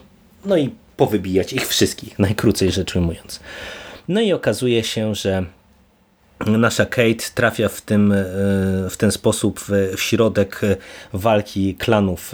no 0.44 0.57
i 0.57 0.71
powybijać 0.97 1.53
ich 1.53 1.68
wszystkich, 1.68 2.18
najkrócej 2.29 2.71
rzecz 2.71 2.97
ujmując. 2.97 3.40
No 4.09 4.21
i 4.21 4.33
okazuje 4.33 4.85
się, 4.85 5.14
że 5.14 5.44
nasza 6.49 6.87
Kate 6.87 7.25
trafia 7.35 7.69
w, 7.69 7.81
tym, 7.81 8.13
e, 8.13 8.17
w 8.91 8.97
ten 8.99 9.13
sposób 9.13 9.61
w 9.97 10.01
środek 10.01 10.61
walki 11.13 11.75
klanów 11.75 12.33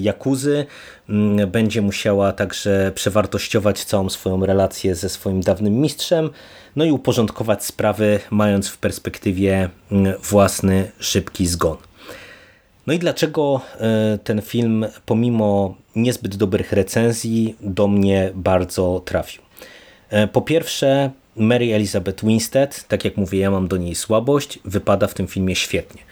Jakuzy. 0.00 0.66
E, 1.08 1.12
mm, 1.12 1.50
będzie 1.50 1.82
musiała 1.82 2.32
także 2.32 2.92
przewartościować 2.94 3.84
całą 3.84 4.10
swoją 4.10 4.46
relację 4.46 4.94
ze 4.94 5.08
swoim 5.08 5.40
dawnym 5.40 5.74
mistrzem, 5.80 6.30
no 6.76 6.84
i 6.84 6.90
uporządkować 6.90 7.64
sprawy, 7.64 8.20
mając 8.30 8.68
w 8.68 8.78
perspektywie 8.78 9.70
mm, 9.92 10.14
własny 10.22 10.90
szybki 10.98 11.46
zgon. 11.46 11.76
No 12.86 12.92
i 12.92 12.98
dlaczego 12.98 13.60
e, 13.80 14.18
ten 14.18 14.42
film, 14.42 14.86
pomimo 15.06 15.74
niezbyt 15.96 16.36
dobrych 16.36 16.72
recenzji, 16.72 17.56
do 17.60 17.88
mnie 17.88 18.30
bardzo 18.34 19.02
trafił? 19.04 19.42
Po 20.32 20.42
pierwsze, 20.42 21.10
Mary 21.36 21.74
Elizabeth 21.74 22.24
Winstead, 22.24 22.88
tak 22.88 23.04
jak 23.04 23.16
mówię, 23.16 23.38
ja 23.38 23.50
mam 23.50 23.68
do 23.68 23.76
niej 23.76 23.94
słabość, 23.94 24.58
wypada 24.64 25.06
w 25.06 25.14
tym 25.14 25.26
filmie 25.26 25.56
świetnie. 25.56 26.02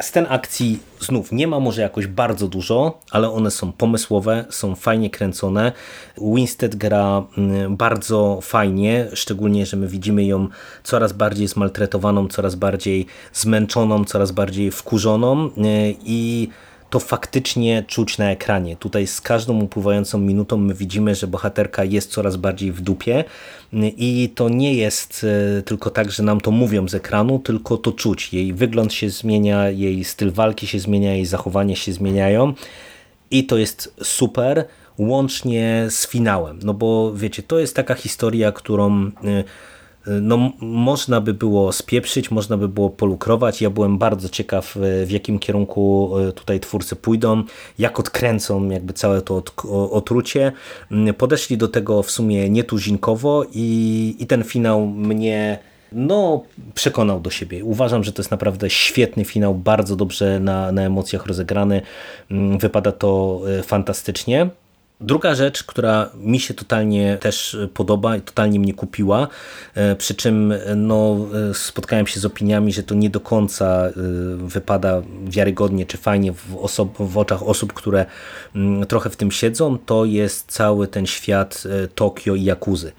Scen 0.00 0.26
akcji 0.28 0.78
znów 1.00 1.32
nie 1.32 1.46
ma 1.46 1.60
może 1.60 1.82
jakoś 1.82 2.06
bardzo 2.06 2.48
dużo, 2.48 3.00
ale 3.10 3.30
one 3.30 3.50
są 3.50 3.72
pomysłowe, 3.72 4.44
są 4.50 4.74
fajnie 4.74 5.10
kręcone. 5.10 5.72
Winstead 6.18 6.76
gra 6.76 7.24
mm, 7.38 7.76
bardzo 7.76 8.38
fajnie, 8.42 9.08
szczególnie, 9.14 9.66
że 9.66 9.76
my 9.76 9.88
widzimy 9.88 10.24
ją 10.24 10.48
coraz 10.84 11.12
bardziej 11.12 11.48
zmaltretowaną, 11.48 12.28
coraz 12.28 12.54
bardziej 12.54 13.06
zmęczoną, 13.32 14.04
coraz 14.04 14.32
bardziej 14.32 14.70
wkurzoną 14.70 15.46
y, 15.46 15.50
i 16.04 16.48
to 16.90 17.00
faktycznie 17.00 17.84
czuć 17.86 18.18
na 18.18 18.30
ekranie. 18.30 18.76
Tutaj 18.76 19.06
z 19.06 19.20
każdą 19.20 19.60
upływającą 19.60 20.18
minutą 20.18 20.56
my 20.56 20.74
widzimy, 20.74 21.14
że 21.14 21.26
bohaterka 21.26 21.84
jest 21.84 22.10
coraz 22.10 22.36
bardziej 22.36 22.72
w 22.72 22.80
dupie 22.80 23.24
i 23.96 24.32
to 24.34 24.48
nie 24.48 24.74
jest 24.74 25.26
e, 25.58 25.62
tylko 25.62 25.90
tak, 25.90 26.10
że 26.10 26.22
nam 26.22 26.40
to 26.40 26.50
mówią 26.50 26.88
z 26.88 26.94
ekranu, 26.94 27.38
tylko 27.38 27.76
to 27.76 27.92
czuć. 27.92 28.32
Jej 28.32 28.54
wygląd 28.54 28.92
się 28.92 29.10
zmienia, 29.10 29.70
jej 29.70 30.04
styl 30.04 30.30
walki 30.30 30.66
się 30.66 30.78
zmienia, 30.78 31.14
jej 31.14 31.26
zachowanie 31.26 31.76
się 31.76 31.92
zmieniają 31.92 32.54
i 33.30 33.46
to 33.46 33.56
jest 33.56 33.94
super 34.02 34.64
łącznie 34.98 35.86
z 35.90 36.06
finałem. 36.06 36.58
No 36.62 36.74
bo 36.74 37.12
wiecie, 37.14 37.42
to 37.42 37.58
jest 37.58 37.76
taka 37.76 37.94
historia, 37.94 38.52
którą 38.52 38.92
e, 38.94 39.10
no, 40.20 40.52
można 40.60 41.20
by 41.20 41.34
było 41.34 41.72
spieprzyć, 41.72 42.30
można 42.30 42.56
by 42.56 42.68
było 42.68 42.90
polukrować. 42.90 43.62
Ja 43.62 43.70
byłem 43.70 43.98
bardzo 43.98 44.28
ciekaw, 44.28 44.76
e, 44.76 45.06
w 45.06 45.10
jakim 45.10 45.38
kierunku 45.38 46.12
e, 46.18 46.32
tutaj 46.32 46.60
twórcy 46.60 46.96
pójdą, 46.96 47.42
jak 47.78 48.00
odkręcą 48.00 48.68
jakby 48.68 48.92
całe 48.92 49.22
to 49.22 49.42
otrucie. 49.90 50.52
Mm, 50.92 51.14
podeszli 51.14 51.58
do 51.58 51.68
tego 51.68 52.02
w 52.02 52.10
sumie 52.10 52.50
nietuzinkowo 52.50 53.44
i, 53.52 54.16
i 54.18 54.26
ten 54.26 54.44
finał 54.44 54.86
mnie 54.86 55.58
no, 55.92 56.42
przekonał 56.74 57.20
do 57.20 57.30
siebie. 57.30 57.64
Uważam, 57.64 58.04
że 58.04 58.12
to 58.12 58.22
jest 58.22 58.30
naprawdę 58.30 58.70
świetny 58.70 59.24
finał, 59.24 59.54
bardzo 59.54 59.96
dobrze 59.96 60.40
na, 60.40 60.72
na 60.72 60.82
emocjach 60.82 61.26
rozegrany. 61.26 61.82
Mm, 62.30 62.58
wypada 62.58 62.92
to 62.92 63.40
fantastycznie. 63.62 64.50
Druga 65.00 65.34
rzecz, 65.34 65.64
która 65.64 66.10
mi 66.14 66.40
się 66.40 66.54
totalnie 66.54 67.18
też 67.20 67.56
podoba 67.74 68.16
i 68.16 68.20
totalnie 68.20 68.60
mnie 68.60 68.74
kupiła, 68.74 69.28
e, 69.74 69.96
przy 69.96 70.14
czym 70.14 70.54
no, 70.76 71.16
e, 71.50 71.54
spotkałem 71.54 72.06
się 72.06 72.20
z 72.20 72.24
opiniami, 72.24 72.72
że 72.72 72.82
to 72.82 72.94
nie 72.94 73.10
do 73.10 73.20
końca 73.20 73.86
e, 73.86 73.92
wypada 74.36 75.02
wiarygodnie 75.24 75.86
czy 75.86 75.96
fajnie 75.96 76.32
w, 76.32 76.68
w 76.98 77.18
oczach 77.18 77.42
osób, 77.42 77.72
które 77.72 78.06
mm, 78.54 78.86
trochę 78.86 79.10
w 79.10 79.16
tym 79.16 79.30
siedzą, 79.30 79.78
to 79.78 80.04
jest 80.04 80.52
cały 80.52 80.88
ten 80.88 81.06
świat 81.06 81.64
Tokio 81.94 82.34
i 82.34 82.44
Jakuzy. 82.44 82.92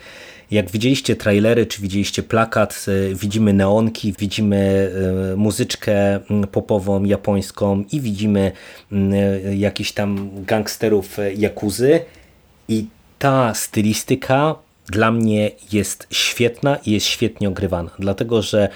Jak 0.51 0.71
widzieliście 0.71 1.15
trailery, 1.15 1.65
czy 1.65 1.81
widzieliście 1.81 2.23
plakat, 2.23 2.85
e, 2.87 3.15
widzimy 3.15 3.53
neonki, 3.53 4.13
widzimy 4.19 4.91
e, 5.31 5.35
muzyczkę 5.35 6.19
popową 6.51 7.03
japońską 7.03 7.83
i 7.91 8.01
widzimy 8.01 8.51
e, 8.91 9.55
jakichś 9.55 9.91
tam 9.91 10.29
gangsterów 10.45 11.17
jakuzy. 11.37 11.99
I 12.67 12.85
ta 13.19 13.53
stylistyka 13.53 14.55
dla 14.87 15.11
mnie 15.11 15.51
jest 15.71 16.07
świetna 16.11 16.77
i 16.85 16.91
jest 16.91 17.05
świetnie 17.05 17.49
ogrywana, 17.49 17.91
dlatego 17.99 18.41
że 18.41 18.69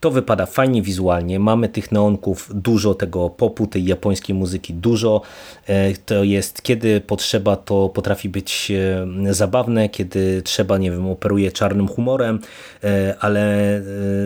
to 0.00 0.10
wypada 0.10 0.46
fajnie 0.46 0.82
wizualnie, 0.82 1.40
mamy 1.40 1.68
tych 1.68 1.92
neonków 1.92 2.50
dużo, 2.54 2.94
tego 2.94 3.30
popu, 3.30 3.66
tej 3.66 3.84
japońskiej 3.84 4.34
muzyki 4.34 4.74
dużo. 4.74 5.22
E, 5.66 5.94
to 5.94 6.24
jest, 6.24 6.62
kiedy 6.62 7.00
potrzeba, 7.00 7.56
to 7.56 7.88
potrafi 7.88 8.28
być 8.28 8.72
e, 9.28 9.34
zabawne, 9.34 9.88
kiedy 9.88 10.42
trzeba, 10.42 10.78
nie 10.78 10.90
wiem, 10.90 11.06
operuje 11.06 11.52
czarnym 11.52 11.88
humorem, 11.88 12.40
e, 12.84 13.14
ale 13.20 13.56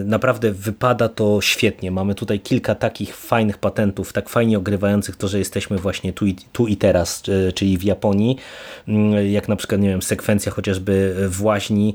naprawdę 0.05 0.53
wypada 0.53 1.09
to 1.09 1.41
świetnie. 1.41 1.91
Mamy 1.91 2.15
tutaj 2.15 2.41
kilka 2.41 2.75
takich 2.75 3.17
fajnych 3.17 3.59
patentów, 3.59 4.13
tak 4.13 4.29
fajnie 4.29 4.59
ogrywających 4.59 5.17
to, 5.17 5.29
że 5.29 5.39
jesteśmy 5.39 5.79
właśnie 5.79 6.13
tu 6.13 6.27
i, 6.27 6.37
tu 6.53 6.67
i 6.67 6.77
teraz, 6.77 7.23
czyli 7.55 7.79
w 7.79 7.83
Japonii, 7.83 8.37
mm, 8.89 9.27
jak 9.27 9.49
na 9.49 9.57
przykład, 9.57 9.81
nie 9.81 9.89
wiem, 9.89 10.03
sekwencja 10.03 10.53
chociażby 10.53 11.15
w 11.29 11.43
łaźni 11.43 11.95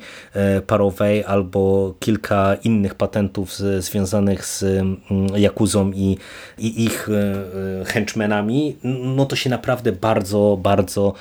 parowej 0.67 1.23
albo 1.23 1.93
kilka 1.99 2.55
innych 2.63 2.95
patentów 2.95 3.53
z 3.53 3.64
związanych 3.79 4.45
z 4.45 4.63
mm, 4.63 4.97
Jakuzą 5.35 5.91
i, 5.91 6.17
i 6.57 6.83
ich 6.83 7.09
e, 7.09 7.81
e, 7.81 7.85
henchmenami, 7.85 8.75
no 8.83 9.25
to 9.25 9.35
się 9.35 9.49
naprawdę 9.49 9.91
bardzo, 9.91 10.59
bardzo 10.63 11.13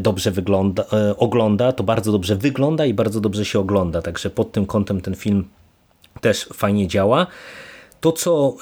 dobrze 0.00 0.30
wygląda, 0.30 0.84
e, 0.92 1.16
ogląda, 1.16 1.72
to 1.72 1.84
bardzo 1.84 2.12
dobrze 2.12 2.36
wygląda 2.36 2.86
i 2.86 2.94
bardzo 2.94 3.20
dobrze 3.20 3.44
się 3.44 3.58
ogląda, 3.58 4.02
także 4.02 4.30
pod 4.30 4.52
tym 4.52 4.66
kątem 4.66 5.00
ten 5.00 5.14
film 5.14 5.44
też 6.20 6.48
fajnie 6.52 6.88
działa. 6.88 7.26
To, 8.00 8.12
co 8.12 8.56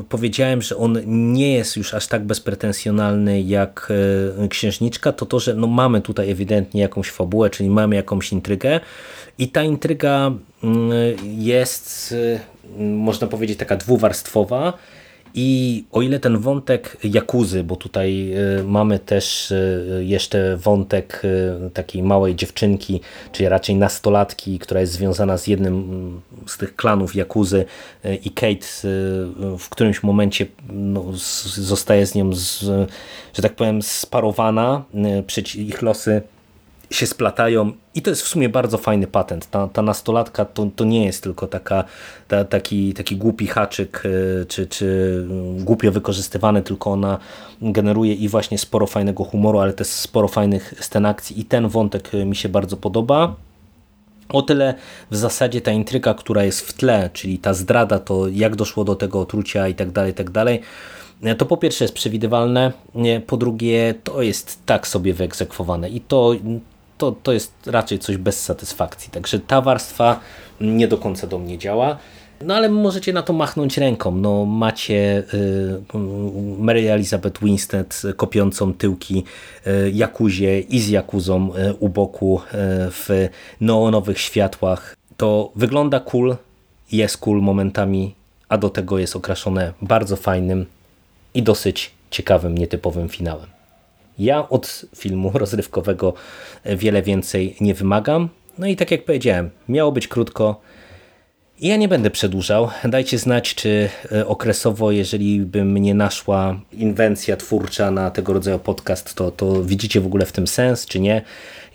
y, 0.00 0.04
powiedziałem, 0.08 0.62
że 0.62 0.76
on 0.76 0.98
nie 1.06 1.52
jest 1.52 1.76
już 1.76 1.94
aż 1.94 2.06
tak 2.06 2.24
bezpretensjonalny 2.24 3.42
jak 3.42 3.92
y, 4.44 4.48
Księżniczka, 4.48 5.12
to 5.12 5.26
to, 5.26 5.40
że 5.40 5.54
no 5.54 5.66
mamy 5.66 6.00
tutaj 6.00 6.30
ewidentnie 6.30 6.80
jakąś 6.80 7.10
fabułę, 7.10 7.50
czyli 7.50 7.70
mamy 7.70 7.96
jakąś 7.96 8.32
intrygę 8.32 8.80
i 9.38 9.48
ta 9.48 9.62
intryga 9.62 10.32
y, 10.64 10.66
jest, 11.36 12.14
można 12.78 13.26
powiedzieć, 13.26 13.58
taka 13.58 13.76
dwuwarstwowa. 13.76 14.72
I 15.36 15.84
o 15.92 16.02
ile 16.02 16.20
ten 16.20 16.38
wątek 16.38 16.96
Jakuzy, 17.04 17.64
bo 17.64 17.76
tutaj 17.76 18.32
y, 18.60 18.64
mamy 18.64 18.98
też 18.98 19.50
y, 19.50 20.02
jeszcze 20.06 20.56
wątek 20.56 21.22
y, 21.24 21.70
takiej 21.70 22.02
małej 22.02 22.34
dziewczynki, 22.34 23.00
czyli 23.32 23.48
raczej 23.48 23.76
nastolatki, 23.76 24.58
która 24.58 24.80
jest 24.80 24.92
związana 24.92 25.38
z 25.38 25.46
jednym 25.46 25.74
mm, 25.74 26.20
z 26.46 26.58
tych 26.58 26.76
klanów 26.76 27.14
Jakuzy 27.14 27.64
i 28.24 28.30
Kate 28.30 28.66
w 29.58 29.68
którymś 29.70 30.02
momencie 30.02 30.46
no, 30.72 31.04
zostaje 31.54 32.06
z 32.06 32.14
nią, 32.14 32.34
z, 32.34 32.60
że 33.34 33.42
tak 33.42 33.54
powiem, 33.54 33.82
sparowana, 33.82 34.84
ich 35.56 35.82
losy 35.82 36.22
się 36.90 37.06
splatają 37.06 37.72
i 37.94 38.02
to 38.02 38.10
jest 38.10 38.22
w 38.22 38.28
sumie 38.28 38.48
bardzo 38.48 38.78
fajny 38.78 39.06
patent. 39.06 39.50
Ta, 39.50 39.68
ta 39.68 39.82
nastolatka 39.82 40.44
to, 40.44 40.70
to 40.76 40.84
nie 40.84 41.04
jest 41.04 41.22
tylko 41.22 41.46
taka, 41.46 41.84
ta, 42.28 42.44
taki, 42.44 42.94
taki 42.94 43.16
głupi 43.16 43.46
haczyk 43.46 44.02
e, 44.06 44.44
czy, 44.46 44.66
czy 44.66 45.26
głupio 45.58 45.92
wykorzystywany, 45.92 46.62
tylko 46.62 46.90
ona 46.90 47.18
generuje 47.62 48.14
i 48.14 48.28
właśnie 48.28 48.58
sporo 48.58 48.86
fajnego 48.86 49.24
humoru, 49.24 49.58
ale 49.58 49.72
też 49.72 49.86
sporo 49.86 50.28
fajnych 50.28 50.74
scen 50.80 51.06
akcji 51.06 51.40
i 51.40 51.44
ten 51.44 51.68
wątek 51.68 52.10
mi 52.26 52.36
się 52.36 52.48
bardzo 52.48 52.76
podoba. 52.76 53.34
O 54.28 54.42
tyle 54.42 54.74
w 55.10 55.16
zasadzie 55.16 55.60
ta 55.60 55.72
intryga, 55.72 56.14
która 56.14 56.44
jest 56.44 56.60
w 56.60 56.72
tle, 56.72 57.10
czyli 57.12 57.38
ta 57.38 57.54
zdrada, 57.54 57.98
to 57.98 58.28
jak 58.28 58.56
doszło 58.56 58.84
do 58.84 58.94
tego 58.94 59.20
otrucia 59.20 59.68
i 59.68 59.74
tak 59.74 59.90
dalej, 59.90 60.10
i 60.10 60.14
tak 60.14 60.30
dalej, 60.30 60.60
to 61.38 61.46
po 61.46 61.56
pierwsze 61.56 61.84
jest 61.84 61.94
przewidywalne, 61.94 62.72
po 63.26 63.36
drugie 63.36 63.94
to 64.04 64.22
jest 64.22 64.66
tak 64.66 64.86
sobie 64.86 65.14
wyegzekwowane 65.14 65.88
i 65.88 66.00
to, 66.00 66.32
to, 67.04 67.16
to 67.22 67.32
jest 67.32 67.52
raczej 67.66 67.98
coś 67.98 68.16
bez 68.16 68.42
satysfakcji. 68.42 69.10
Także 69.10 69.38
ta 69.38 69.60
warstwa 69.60 70.20
nie 70.60 70.88
do 70.88 70.98
końca 70.98 71.26
do 71.26 71.38
mnie 71.38 71.58
działa. 71.58 71.98
No 72.40 72.54
ale 72.54 72.68
możecie 72.68 73.12
na 73.12 73.22
to 73.22 73.32
machnąć 73.32 73.78
ręką. 73.78 74.16
No, 74.16 74.44
macie 74.44 75.22
y, 75.34 75.98
Mary 76.58 76.90
Elizabeth 76.92 77.40
Winstead 77.44 78.02
kopiącą 78.16 78.74
tyłki 78.74 79.24
y, 79.66 79.90
Jakuzie 79.94 80.60
i 80.60 80.80
z 80.80 80.88
Jakuzą 80.88 81.54
y, 81.54 81.74
u 81.74 81.88
boku 81.88 82.40
y, 82.40 82.40
w 82.90 83.28
neonowych 83.60 84.20
światłach. 84.20 84.96
To 85.16 85.52
wygląda 85.56 86.00
cool, 86.00 86.36
jest 86.92 87.16
cool 87.18 87.40
momentami, 87.42 88.14
a 88.48 88.58
do 88.58 88.70
tego 88.70 88.98
jest 88.98 89.16
okraszone 89.16 89.72
bardzo 89.82 90.16
fajnym 90.16 90.66
i 91.34 91.42
dosyć 91.42 91.90
ciekawym, 92.10 92.58
nietypowym 92.58 93.08
finałem. 93.08 93.53
Ja 94.18 94.48
od 94.48 94.84
filmu 94.96 95.30
rozrywkowego 95.34 96.14
wiele 96.64 97.02
więcej 97.02 97.56
nie 97.60 97.74
wymagam. 97.74 98.28
No 98.58 98.66
i 98.66 98.76
tak 98.76 98.90
jak 98.90 99.04
powiedziałem, 99.04 99.50
miało 99.68 99.92
być 99.92 100.08
krótko. 100.08 100.60
Ja 101.60 101.76
nie 101.76 101.88
będę 101.88 102.10
przedłużał. 102.10 102.68
Dajcie 102.84 103.18
znać, 103.18 103.54
czy 103.54 103.88
e, 104.12 104.26
okresowo, 104.26 104.90
jeżeli 104.90 105.40
by 105.40 105.64
mnie 105.64 105.94
naszła 105.94 106.60
inwencja 106.72 107.36
twórcza 107.36 107.90
na 107.90 108.10
tego 108.10 108.32
rodzaju 108.32 108.58
podcast, 108.58 109.14
to, 109.14 109.30
to 109.30 109.64
widzicie 109.64 110.00
w 110.00 110.06
ogóle 110.06 110.26
w 110.26 110.32
tym 110.32 110.46
sens, 110.46 110.86
czy 110.86 111.00
nie. 111.00 111.22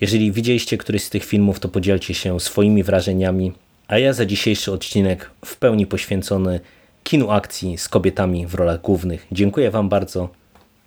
Jeżeli 0.00 0.32
widzieliście 0.32 0.78
któryś 0.78 1.04
z 1.04 1.10
tych 1.10 1.24
filmów, 1.24 1.60
to 1.60 1.68
podzielcie 1.68 2.14
się 2.14 2.40
swoimi 2.40 2.82
wrażeniami. 2.82 3.52
A 3.88 3.98
ja 3.98 4.12
za 4.12 4.26
dzisiejszy 4.26 4.72
odcinek 4.72 5.30
w 5.44 5.56
pełni 5.56 5.86
poświęcony 5.86 6.60
kinu 7.02 7.30
akcji 7.30 7.78
z 7.78 7.88
kobietami 7.88 8.46
w 8.46 8.54
rolach 8.54 8.80
głównych. 8.80 9.26
Dziękuję 9.32 9.70
Wam 9.70 9.88
bardzo 9.88 10.39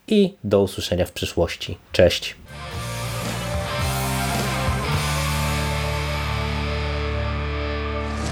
i 0.07 0.33
do 0.43 0.61
usłyszenia 0.61 1.05
w 1.05 1.11
przyszłości. 1.11 1.77
Cześć! 1.91 2.35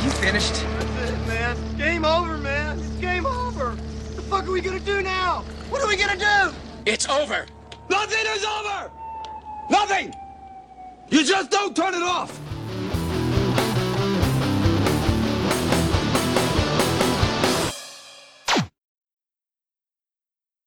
You 0.05 0.11
finished? 0.11 0.53
That's 0.53 1.09
it, 1.09 1.27
man. 1.27 1.57
Game 1.77 2.05
over, 2.05 2.37
man. 2.37 2.79
It's 2.79 3.01
game 3.01 3.25
over. 3.25 3.65
What 3.65 4.15
the 4.15 4.21
fuck 4.21 4.43
are 4.47 4.51
we 4.51 4.61
gonna 4.61 4.79
do 4.79 5.01
now? 5.01 5.43
What 5.69 5.81
are 5.83 5.87
we 5.87 5.97
gonna 5.97 6.17
do? 6.17 6.53
It's 6.85 7.09
over. 7.09 7.45
Nothing 7.89 8.25
is 8.35 8.45
over! 8.45 8.89
Nothing! 9.69 10.13
You 11.09 11.25
just 11.25 11.51
don't 11.51 11.75
turn 11.75 11.93
it 11.93 12.01
off! 12.01 12.39